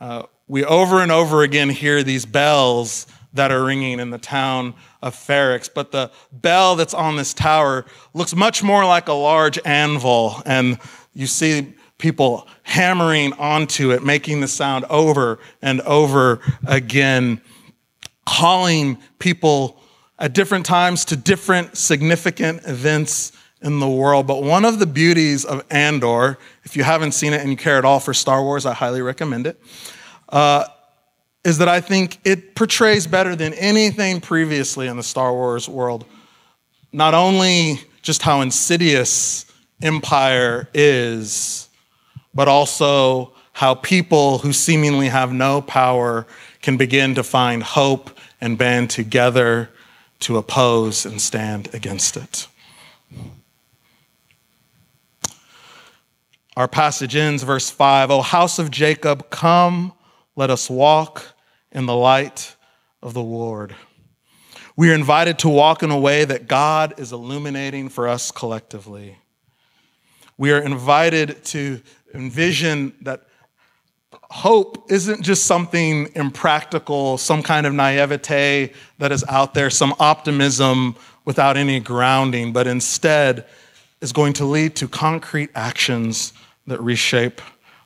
uh, 0.00 0.22
we 0.48 0.64
over 0.64 1.00
and 1.02 1.12
over 1.12 1.42
again 1.42 1.68
hear 1.68 2.02
these 2.02 2.24
bells 2.24 3.06
that 3.32 3.52
are 3.52 3.64
ringing 3.64 4.00
in 4.00 4.10
the 4.10 4.18
town 4.18 4.74
of 5.02 5.14
Ferrix. 5.14 5.68
But 5.72 5.92
the 5.92 6.10
bell 6.32 6.76
that's 6.76 6.94
on 6.94 7.16
this 7.16 7.34
tower 7.34 7.84
looks 8.14 8.34
much 8.34 8.62
more 8.62 8.84
like 8.84 9.08
a 9.08 9.12
large 9.12 9.58
anvil, 9.64 10.42
and 10.46 10.78
you 11.12 11.26
see 11.26 11.74
people 12.00 12.48
hammering 12.62 13.32
onto 13.34 13.92
it, 13.92 14.02
making 14.02 14.40
the 14.40 14.48
sound 14.48 14.84
over 14.86 15.38
and 15.62 15.80
over 15.82 16.40
again, 16.66 17.40
calling 18.26 18.98
people 19.18 19.80
at 20.18 20.32
different 20.32 20.66
times 20.66 21.04
to 21.06 21.16
different 21.16 21.76
significant 21.76 22.62
events 22.66 23.32
in 23.62 23.78
the 23.78 23.88
world. 23.88 24.26
But 24.26 24.42
one 24.42 24.64
of 24.64 24.78
the 24.78 24.86
beauties 24.86 25.44
of 25.44 25.64
Andor, 25.70 26.38
if 26.64 26.76
you 26.76 26.82
haven't 26.82 27.12
seen 27.12 27.32
it 27.32 27.40
and 27.40 27.50
you 27.50 27.56
care 27.56 27.78
at 27.78 27.84
all 27.84 28.00
for 28.00 28.14
Star 28.14 28.42
Wars, 28.42 28.66
I 28.66 28.74
highly 28.74 29.02
recommend 29.02 29.46
it. 29.46 29.60
Uh, 30.28 30.64
is 31.44 31.58
that 31.58 31.68
I 31.68 31.80
think 31.80 32.18
it 32.24 32.54
portrays 32.54 33.06
better 33.06 33.34
than 33.34 33.54
anything 33.54 34.20
previously 34.20 34.88
in 34.88 34.96
the 34.96 35.02
Star 35.02 35.32
Wars 35.32 35.68
world, 35.68 36.04
not 36.92 37.14
only 37.14 37.80
just 38.02 38.22
how 38.22 38.42
insidious 38.42 39.46
Empire 39.82 40.68
is, 40.74 41.69
but 42.34 42.48
also 42.48 43.32
how 43.52 43.74
people 43.74 44.38
who 44.38 44.52
seemingly 44.52 45.08
have 45.08 45.32
no 45.32 45.60
power 45.60 46.26
can 46.62 46.76
begin 46.76 47.14
to 47.14 47.22
find 47.22 47.62
hope 47.62 48.10
and 48.40 48.56
band 48.56 48.90
together 48.90 49.70
to 50.20 50.36
oppose 50.36 51.04
and 51.04 51.20
stand 51.20 51.72
against 51.74 52.16
it. 52.16 52.46
Our 56.56 56.68
passage 56.68 57.16
ends, 57.16 57.42
verse 57.42 57.70
5 57.70 58.10
O 58.10 58.22
house 58.22 58.58
of 58.58 58.70
Jacob, 58.70 59.30
come, 59.30 59.92
let 60.36 60.50
us 60.50 60.68
walk 60.68 61.34
in 61.72 61.86
the 61.86 61.96
light 61.96 62.54
of 63.02 63.14
the 63.14 63.22
Lord. 63.22 63.74
We 64.76 64.90
are 64.90 64.94
invited 64.94 65.38
to 65.40 65.48
walk 65.48 65.82
in 65.82 65.90
a 65.90 65.98
way 65.98 66.24
that 66.24 66.48
God 66.48 66.94
is 66.98 67.12
illuminating 67.12 67.88
for 67.88 68.08
us 68.08 68.30
collectively. 68.30 69.18
We 70.38 70.52
are 70.52 70.60
invited 70.60 71.44
to 71.46 71.82
envision 72.14 72.92
that 73.02 73.24
hope 74.30 74.90
isn't 74.90 75.22
just 75.22 75.46
something 75.46 76.08
impractical, 76.14 77.18
some 77.18 77.42
kind 77.42 77.66
of 77.66 77.72
naivete 77.72 78.72
that 78.98 79.12
is 79.12 79.24
out 79.28 79.54
there, 79.54 79.70
some 79.70 79.94
optimism 79.98 80.96
without 81.24 81.56
any 81.56 81.80
grounding, 81.80 82.52
but 82.52 82.66
instead 82.66 83.46
is 84.00 84.12
going 84.12 84.32
to 84.32 84.44
lead 84.44 84.74
to 84.76 84.88
concrete 84.88 85.50
actions 85.54 86.32
that 86.66 86.80
reshape 86.80 87.40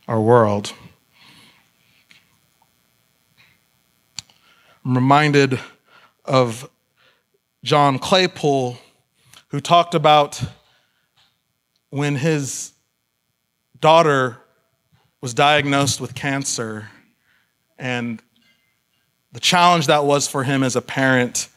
our 0.06 0.20
world. 0.20 0.72
I'm 4.84 4.94
reminded 4.94 5.58
of 6.26 6.68
John 7.62 7.98
Claypool, 7.98 8.76
who 9.48 9.60
talked 9.60 9.94
about 9.94 10.42
when 11.88 12.16
his 12.16 12.73
daughter 13.84 14.38
was 15.20 15.34
diagnosed 15.34 16.00
with 16.00 16.14
cancer 16.14 16.88
and 17.78 18.22
the 19.32 19.40
challenge 19.40 19.88
that 19.88 20.06
was 20.06 20.26
for 20.26 20.42
him 20.42 20.62
as 20.62 20.74
a 20.74 20.80
parent 20.80 21.50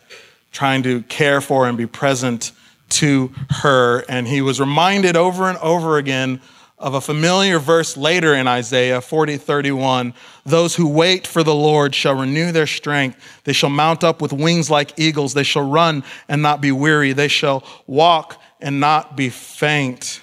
trying 0.51 0.83
to 0.83 1.03
care 1.03 1.39
for 1.39 1.69
and 1.69 1.77
be 1.77 1.87
present 1.87 2.51
to 2.89 3.31
her. 3.49 3.99
And 4.09 4.27
he 4.27 4.41
was 4.41 4.59
reminded 4.59 5.15
over 5.15 5.47
and 5.47 5.57
over 5.59 5.97
again 5.97 6.41
of 6.77 6.95
a 6.95 6.99
familiar 6.99 7.59
verse 7.59 7.95
later 7.95 8.33
in 8.35 8.45
Isaiah 8.45 8.99
40 8.99 9.37
31. 9.37 10.13
Those 10.45 10.75
who 10.75 10.89
wait 10.89 11.25
for 11.25 11.43
the 11.43 11.55
Lord 11.55 11.95
shall 11.95 12.15
renew 12.15 12.51
their 12.51 12.67
strength. 12.67 13.41
They 13.45 13.53
shall 13.53 13.69
mount 13.69 14.03
up 14.03 14.21
with 14.21 14.33
wings 14.33 14.69
like 14.69 14.99
eagles. 14.99 15.33
They 15.33 15.43
shall 15.43 15.69
run 15.69 16.03
and 16.27 16.41
not 16.41 16.59
be 16.59 16.73
weary. 16.73 17.13
They 17.13 17.29
shall 17.29 17.63
walk 17.87 18.41
and 18.59 18.81
not 18.81 19.15
be 19.15 19.29
faint. 19.29 20.19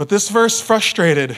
But 0.00 0.08
this 0.08 0.30
verse 0.30 0.62
frustrated 0.62 1.36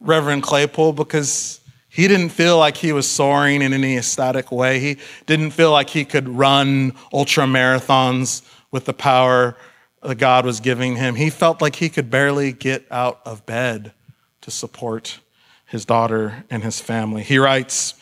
Reverend 0.00 0.42
Claypool 0.42 0.92
because 0.92 1.60
he 1.88 2.08
didn't 2.08 2.30
feel 2.30 2.58
like 2.58 2.76
he 2.76 2.90
was 2.90 3.08
soaring 3.08 3.62
in 3.62 3.72
any 3.72 3.96
ecstatic 3.96 4.50
way. 4.50 4.80
He 4.80 4.96
didn't 5.26 5.52
feel 5.52 5.70
like 5.70 5.88
he 5.88 6.04
could 6.04 6.28
run 6.28 6.94
ultra 7.12 7.44
marathons 7.44 8.42
with 8.72 8.86
the 8.86 8.92
power 8.92 9.56
that 10.02 10.16
God 10.16 10.44
was 10.44 10.58
giving 10.58 10.96
him. 10.96 11.14
He 11.14 11.30
felt 11.30 11.62
like 11.62 11.76
he 11.76 11.88
could 11.88 12.10
barely 12.10 12.50
get 12.50 12.88
out 12.90 13.20
of 13.24 13.46
bed 13.46 13.92
to 14.40 14.50
support 14.50 15.20
his 15.64 15.84
daughter 15.84 16.44
and 16.50 16.64
his 16.64 16.80
family. 16.80 17.22
He 17.22 17.38
writes, 17.38 17.94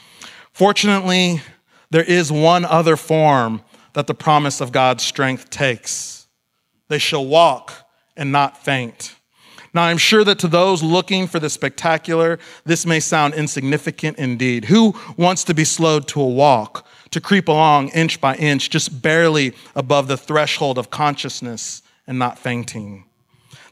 Fortunately, 0.55 1.43
there 1.91 2.05
is 2.05 2.33
one 2.33 2.65
other 2.65 2.97
form 2.97 3.61
that 3.93 4.07
the 4.07 4.15
promise 4.15 4.63
of 4.63 4.73
God's 4.73 5.05
strength 5.05 5.51
takes. 5.51 6.27
They 6.89 6.99
shall 6.99 7.27
walk 7.27 7.75
and 8.17 8.33
not 8.33 8.57
faint. 8.57 9.15
Now, 9.75 9.85
I'm 9.85 9.99
sure 9.99 10.23
that 10.25 10.39
to 10.41 10.49
those 10.49 10.83
looking 10.83 11.27
for 11.27 11.39
the 11.39 11.49
spectacular, 11.49 12.39
this 12.65 12.85
may 12.85 13.01
sound 13.01 13.35
insignificant 13.35 14.19
indeed. 14.19 14.67
Who 14.67 14.95
wants 15.17 15.45
to 15.45 15.55
be 15.55 15.65
slowed 15.65 16.07
to 16.09 16.21
a 16.21 16.29
walk, 16.29 16.87
to 17.11 17.21
creep 17.21 17.49
along 17.49 17.89
inch 17.91 18.21
by 18.21 18.37
inch, 18.37 18.69
just 18.69 19.01
barely 19.01 19.55
above 19.75 20.09
the 20.09 20.17
threshold 20.19 20.77
of 20.77 20.91
consciousness 20.91 21.83
and 22.07 22.19
not 22.19 22.39
fainting. 22.39 23.05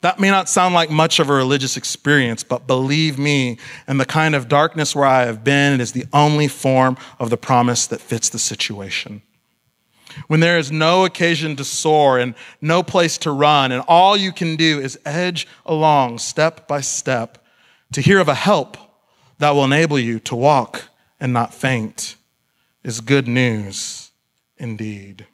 That 0.00 0.18
may 0.18 0.30
not 0.30 0.48
sound 0.48 0.74
like 0.74 0.90
much 0.90 1.18
of 1.18 1.28
a 1.28 1.34
religious 1.34 1.76
experience, 1.76 2.42
but 2.42 2.66
believe 2.66 3.18
me, 3.18 3.58
in 3.86 3.98
the 3.98 4.06
kind 4.06 4.34
of 4.34 4.48
darkness 4.48 4.96
where 4.96 5.04
I 5.04 5.26
have 5.26 5.44
been, 5.44 5.74
it 5.74 5.80
is 5.80 5.92
the 5.92 6.06
only 6.14 6.48
form 6.48 6.96
of 7.18 7.28
the 7.28 7.36
promise 7.36 7.86
that 7.88 8.00
fits 8.00 8.30
the 8.30 8.38
situation. 8.38 9.20
When 10.27 10.40
there 10.40 10.59
is 10.59 10.70
no 10.70 11.05
occasion 11.05 11.57
to 11.57 11.64
soar 11.64 12.18
and 12.18 12.35
no 12.61 12.83
place 12.83 13.18
to 13.18 13.31
run, 13.31 13.73
and 13.73 13.83
all 13.88 14.16
you 14.16 14.33
can 14.33 14.57
do 14.57 14.81
is 14.81 14.99
edge 15.05 15.46
along 15.66 16.18
step 16.18 16.66
by 16.68 16.81
step 16.81 17.44
to 17.92 18.01
hear 18.01 18.20
of 18.20 18.29
a 18.29 18.35
help 18.35 18.77
that 19.38 19.51
will 19.51 19.64
enable 19.64 19.99
you 19.99 20.20
to 20.20 20.37
walk 20.37 20.85
and 21.18 21.33
not 21.33 21.53
faint 21.53 22.16
is 22.83 23.01
good 23.01 23.29
news 23.29 24.11
indeed. 24.57 25.27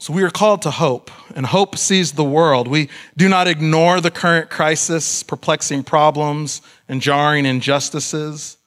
So 0.00 0.12
we 0.12 0.22
are 0.22 0.30
called 0.30 0.62
to 0.62 0.70
hope, 0.70 1.10
and 1.34 1.44
hope 1.44 1.76
sees 1.76 2.12
the 2.12 2.22
world. 2.22 2.68
We 2.68 2.88
do 3.16 3.28
not 3.28 3.48
ignore 3.48 4.00
the 4.00 4.12
current 4.12 4.48
crisis, 4.48 5.24
perplexing 5.24 5.82
problems, 5.82 6.62
and 6.88 7.02
jarring 7.02 7.44
injustices. 7.44 8.57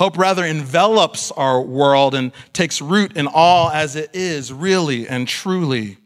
Hope 0.00 0.16
rather 0.16 0.46
envelops 0.46 1.30
our 1.32 1.60
world 1.60 2.14
and 2.14 2.32
takes 2.54 2.80
root 2.80 3.18
in 3.18 3.26
all 3.26 3.68
as 3.68 3.96
it 3.96 4.08
is, 4.14 4.50
really 4.50 5.06
and 5.06 5.28
truly. 5.28 5.98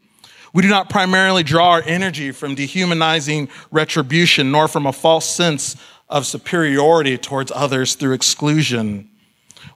We 0.53 0.63
do 0.63 0.67
not 0.67 0.89
primarily 0.89 1.43
draw 1.43 1.69
our 1.69 1.83
energy 1.85 2.31
from 2.31 2.55
dehumanizing 2.55 3.47
retribution, 3.71 4.51
nor 4.51 4.67
from 4.67 4.85
a 4.85 4.91
false 4.91 5.25
sense 5.25 5.77
of 6.09 6.25
superiority 6.25 7.17
towards 7.17 7.53
others 7.55 7.95
through 7.95 8.11
exclusion. 8.11 9.09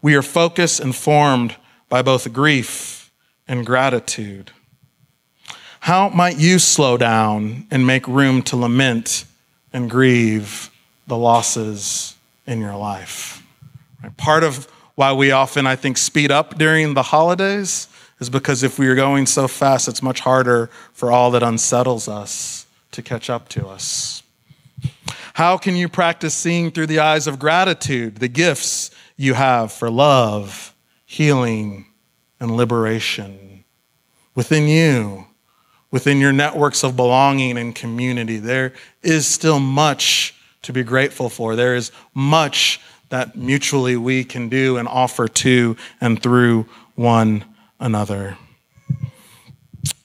We 0.02 0.16
are 0.16 0.22
focused 0.22 0.82
and 0.82 0.94
formed 0.94 1.56
by 1.88 2.02
both 2.02 2.34
grief 2.34 3.14
and 3.48 3.66
gratitude. 3.66 4.52
How 5.80 6.10
might 6.10 6.38
you 6.38 6.60
slow 6.60 6.98
down 6.98 7.68
and 7.72 7.88
make 7.88 8.06
room 8.06 8.42
to 8.42 8.58
lament 8.58 9.24
and 9.72 9.90
grieve 9.90 10.72
the 11.08 11.16
losses 11.16 12.18
in 12.46 12.60
your 12.60 12.76
life? 12.76 13.39
Part 14.18 14.44
of 14.44 14.66
why 14.96 15.14
we 15.14 15.32
often, 15.32 15.66
I 15.66 15.76
think, 15.76 15.98
speed 15.98 16.32
up 16.32 16.58
during 16.58 16.94
the 16.94 17.04
holidays 17.04 17.88
is 18.20 18.30
because 18.30 18.64
if 18.64 18.78
we 18.78 18.88
are 18.88 18.96
going 18.96 19.26
so 19.26 19.48
fast, 19.48 19.88
it's 19.88 20.02
much 20.02 20.20
harder 20.20 20.70
for 20.94 21.12
all 21.12 21.32
that 21.32 21.44
unsettles 21.44 22.08
us 22.08 22.66
to 22.92 23.02
catch 23.02 23.30
up 23.30 23.48
to 23.50 23.68
us. 23.68 24.24
How 25.34 25.58
can 25.58 25.76
you 25.76 25.88
practice 25.88 26.34
seeing 26.34 26.72
through 26.72 26.88
the 26.88 27.00
eyes 27.00 27.28
of 27.28 27.40
gratitude 27.40 28.18
the 28.18 28.28
gifts 28.28 28.92
you 29.16 29.36
have 29.36 29.72
for 29.72 29.90
love, 29.90 30.76
healing, 31.06 31.86
and 32.40 32.56
liberation 32.56 33.64
within 34.36 34.68
you? 34.68 35.28
within 35.92 36.20
your 36.20 36.32
networks 36.32 36.84
of 36.84 36.96
belonging 36.96 37.58
and 37.58 37.74
community. 37.74 38.38
There 38.38 38.74
is 39.02 39.28
still 39.28 39.60
much 39.60 40.36
to 40.62 40.74
be 40.74 40.84
grateful 40.84 41.30
for. 41.30 41.56
There 41.56 41.76
is 41.76 41.92
much 42.14 42.80
that 43.10 43.36
mutually 43.36 43.98
we 43.98 44.24
can 44.24 44.50
do 44.50 44.78
and 44.78 44.88
offer 44.88 45.28
to 45.28 45.76
and 46.00 46.22
through 46.22 46.66
one 46.96 47.44
another. 47.80 48.38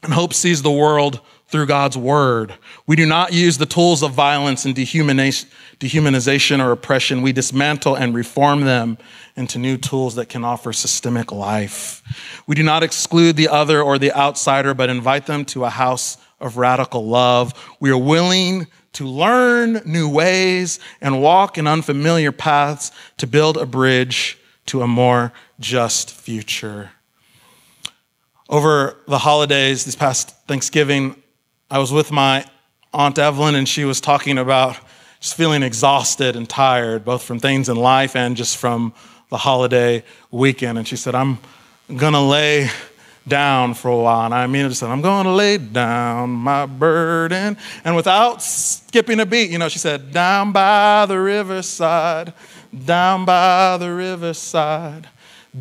And 0.03 0.13
hope 0.13 0.35
sees 0.35 0.63
the 0.63 0.71
world 0.71 1.21
through 1.49 1.67
God's 1.67 1.97
word. 1.97 2.55
We 2.87 2.97
do 2.97 3.07
not 3.07 3.33
use 3.33 3.59
the 3.59 3.67
tools 3.67 4.03
of 4.03 4.13
violence 4.13 4.65
and 4.65 4.75
dehumanization 4.75 6.65
or 6.65 6.73
oppression. 6.73 7.23
We 7.23 7.33
dismantle 7.33 7.95
and 7.95 8.15
reform 8.15 8.63
them 8.63 8.99
into 9.37 9.59
new 9.59 9.77
tools 9.77 10.17
that 10.17 10.29
can 10.29 10.45
offer 10.45 10.73
systemic 10.73 11.31
life. 11.31 12.03
We 12.47 12.55
do 12.55 12.63
not 12.63 12.83
exclude 12.83 13.37
the 13.37 13.49
other 13.49 13.83
or 13.83 13.99
the 13.99 14.13
outsider, 14.13 14.75
but 14.75 14.91
invite 14.91 15.27
them 15.27 15.45
to 15.47 15.65
a 15.65 15.71
house 15.71 16.17
of 16.41 16.57
radical 16.57 17.07
love. 17.07 17.55
We 17.79 17.91
are 17.91 17.99
willing 17.99 18.67
to 18.95 19.07
learn 19.07 19.83
new 19.85 20.09
ways 20.09 20.81
and 21.01 21.23
walk 21.23 21.59
in 21.59 21.67
unfamiliar 21.67 22.33
paths 22.33 22.91
to 23.19 23.27
build 23.27 23.57
a 23.57 23.67
bridge 23.67 24.39
to 24.67 24.83
a 24.83 24.89
more 24.89 25.33
just 25.61 26.11
future. 26.11 26.91
Over 28.49 28.97
the 29.07 29.19
holidays, 29.19 29.85
this 29.85 29.97
past 29.97 30.31
Thanksgiving, 30.47 31.23
I 31.71 31.79
was 31.79 31.93
with 31.93 32.11
my 32.11 32.47
Aunt 32.93 33.19
Evelyn, 33.19 33.55
and 33.55 33.69
she 33.69 33.85
was 33.85 34.01
talking 34.01 34.39
about 34.39 34.79
just 35.21 35.37
feeling 35.37 35.63
exhausted 35.63 36.37
and 36.37 36.49
tired, 36.49 37.05
both 37.05 37.23
from 37.23 37.41
things 37.41 37.69
in 37.69 37.77
life 37.77 38.15
and 38.15 38.37
just 38.37 38.57
from 38.57 38.95
the 39.31 39.39
holiday 39.39 40.05
weekend. 40.31 40.79
And 40.79 40.87
she 40.87 40.97
said, 40.97 41.15
I'm 41.15 41.39
to 42.13 42.21
lay 42.21 42.71
down 43.27 43.75
for 43.75 43.89
a 43.91 43.97
while. 43.97 44.27
And 44.27 44.35
I 44.35 44.45
immediately 44.45 44.75
said, 44.75 44.91
I'm 44.91 45.01
going 45.01 45.25
to 45.25 45.33
lay 45.33 45.59
down 45.59 46.31
my 46.31 46.67
burden. 46.67 47.57
And 47.85 47.97
without 47.97 48.43
skipping 48.43 49.21
a 49.21 49.27
beat, 49.27 49.51
you 49.51 49.59
know, 49.59 49.69
she 49.69 49.79
said, 49.79 50.13
Down 50.13 50.53
by 50.53 51.07
the 51.07 51.19
riverside, 51.19 52.35
down 52.85 53.25
by 53.25 53.77
the 53.79 53.93
riverside, 53.93 55.09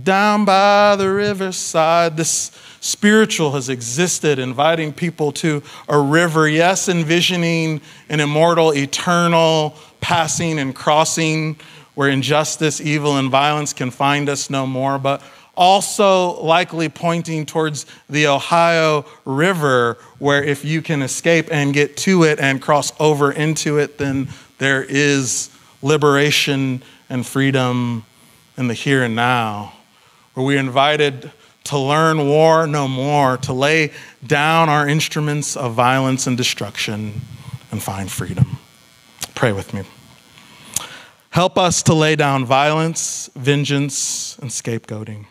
down 0.04 0.46
by 0.46 0.96
the 0.96 1.10
riverside. 1.10 2.18
This 2.18 2.52
spiritual 2.80 3.52
has 3.52 3.70
existed, 3.70 4.40
inviting 4.40 4.92
people 4.92 5.32
to 5.32 5.64
a 5.88 5.98
river, 6.00 6.50
yes, 6.50 6.90
envisioning 6.90 7.80
an 8.10 8.20
immortal, 8.20 8.74
eternal 8.74 9.76
passing 10.02 10.60
and 10.60 10.76
crossing 10.76 11.56
where 11.96 12.10
injustice, 12.10 12.82
evil, 12.82 13.18
and 13.18 13.30
violence 13.30 13.72
can 13.72 13.92
find 13.92 14.28
us 14.28 14.50
no 14.50 14.66
more, 14.66 14.98
but 14.98 15.22
also 15.56 16.42
likely 16.42 16.90
pointing 16.90 17.46
towards 17.46 17.86
the 18.10 18.28
Ohio 18.28 19.06
River, 19.26 19.98
where 20.20 20.44
if 20.44 20.66
you 20.66 20.82
can 20.82 21.02
escape 21.02 21.48
and 21.52 21.74
get 21.74 21.98
to 21.98 22.24
it 22.24 22.40
and 22.40 22.62
cross 22.62 22.92
over 23.00 23.32
into 23.32 23.78
it, 23.78 23.98
then 23.98 24.28
there 24.58 24.84
is 24.84 25.50
liberation 25.82 26.82
and 27.10 27.26
freedom 27.26 28.06
in 28.58 28.68
the 28.68 28.74
here 28.74 29.04
and 29.04 29.16
now. 29.16 29.74
Where 30.34 30.46
we 30.46 30.56
are 30.56 30.60
invited 30.60 31.32
to 31.66 31.78
learn 31.78 32.28
war 32.28 32.68
no 32.68 32.88
more, 32.88 33.38
to 33.38 33.54
lay 33.54 33.92
down 34.26 34.70
our 34.70 34.88
instruments 34.88 35.56
of 35.56 35.74
violence 35.74 36.28
and 36.28 36.36
destruction 36.36 37.22
and 37.72 37.82
find 37.82 38.12
freedom. 38.12 38.58
Pray 39.36 39.52
with 39.52 39.74
me. 39.74 39.84
Help 41.30 41.58
us 41.58 41.82
to 41.84 41.94
lay 41.94 42.16
down 42.16 42.46
violence, 42.46 43.30
vengeance, 43.36 44.38
and 44.40 44.52
scapegoating. 44.52 45.26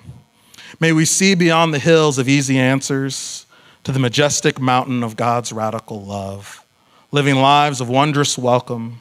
May 0.82 0.90
we 0.90 1.04
see 1.04 1.36
beyond 1.36 1.72
the 1.72 1.78
hills 1.78 2.18
of 2.18 2.28
easy 2.28 2.58
answers 2.58 3.46
to 3.84 3.92
the 3.92 4.00
majestic 4.00 4.60
mountain 4.60 5.04
of 5.04 5.14
God's 5.14 5.52
radical 5.52 6.02
love, 6.04 6.66
living 7.12 7.36
lives 7.36 7.80
of 7.80 7.88
wondrous 7.88 8.36
welcome, 8.36 9.00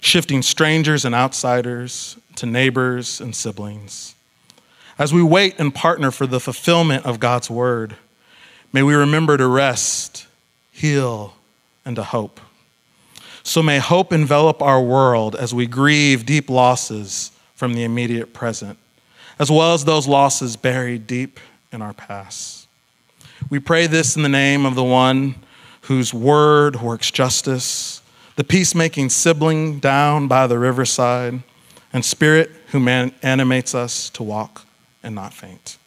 shifting 0.00 0.42
strangers 0.42 1.04
and 1.04 1.16
outsiders 1.16 2.16
to 2.36 2.46
neighbors 2.46 3.20
and 3.20 3.34
siblings. 3.34 4.14
As 4.96 5.12
we 5.12 5.20
wait 5.20 5.58
and 5.58 5.74
partner 5.74 6.12
for 6.12 6.24
the 6.24 6.38
fulfillment 6.38 7.04
of 7.04 7.18
God's 7.18 7.50
word, 7.50 7.96
may 8.72 8.84
we 8.84 8.94
remember 8.94 9.36
to 9.38 9.48
rest, 9.48 10.28
heal, 10.70 11.34
and 11.84 11.96
to 11.96 12.04
hope. 12.04 12.40
So 13.42 13.60
may 13.60 13.80
hope 13.80 14.12
envelop 14.12 14.62
our 14.62 14.80
world 14.80 15.34
as 15.34 15.52
we 15.52 15.66
grieve 15.66 16.24
deep 16.24 16.48
losses 16.48 17.32
from 17.56 17.74
the 17.74 17.82
immediate 17.82 18.32
present, 18.32 18.78
as 19.38 19.50
well 19.50 19.74
as 19.74 19.84
those 19.84 20.06
losses 20.06 20.56
buried 20.56 21.06
deep 21.06 21.40
in 21.72 21.82
our 21.82 21.92
past. 21.92 22.68
We 23.50 23.58
pray 23.58 23.86
this 23.86 24.16
in 24.16 24.22
the 24.22 24.28
name 24.28 24.66
of 24.66 24.74
the 24.74 24.84
one 24.84 25.36
whose 25.82 26.12
word 26.12 26.82
works 26.82 27.10
justice, 27.10 28.02
the 28.36 28.44
peacemaking 28.44 29.08
sibling 29.08 29.78
down 29.78 30.28
by 30.28 30.46
the 30.46 30.58
riverside, 30.58 31.42
and 31.92 32.04
spirit 32.04 32.50
who 32.68 32.80
man- 32.80 33.14
animates 33.22 33.74
us 33.74 34.10
to 34.10 34.22
walk 34.22 34.66
and 35.02 35.14
not 35.14 35.32
faint. 35.32 35.77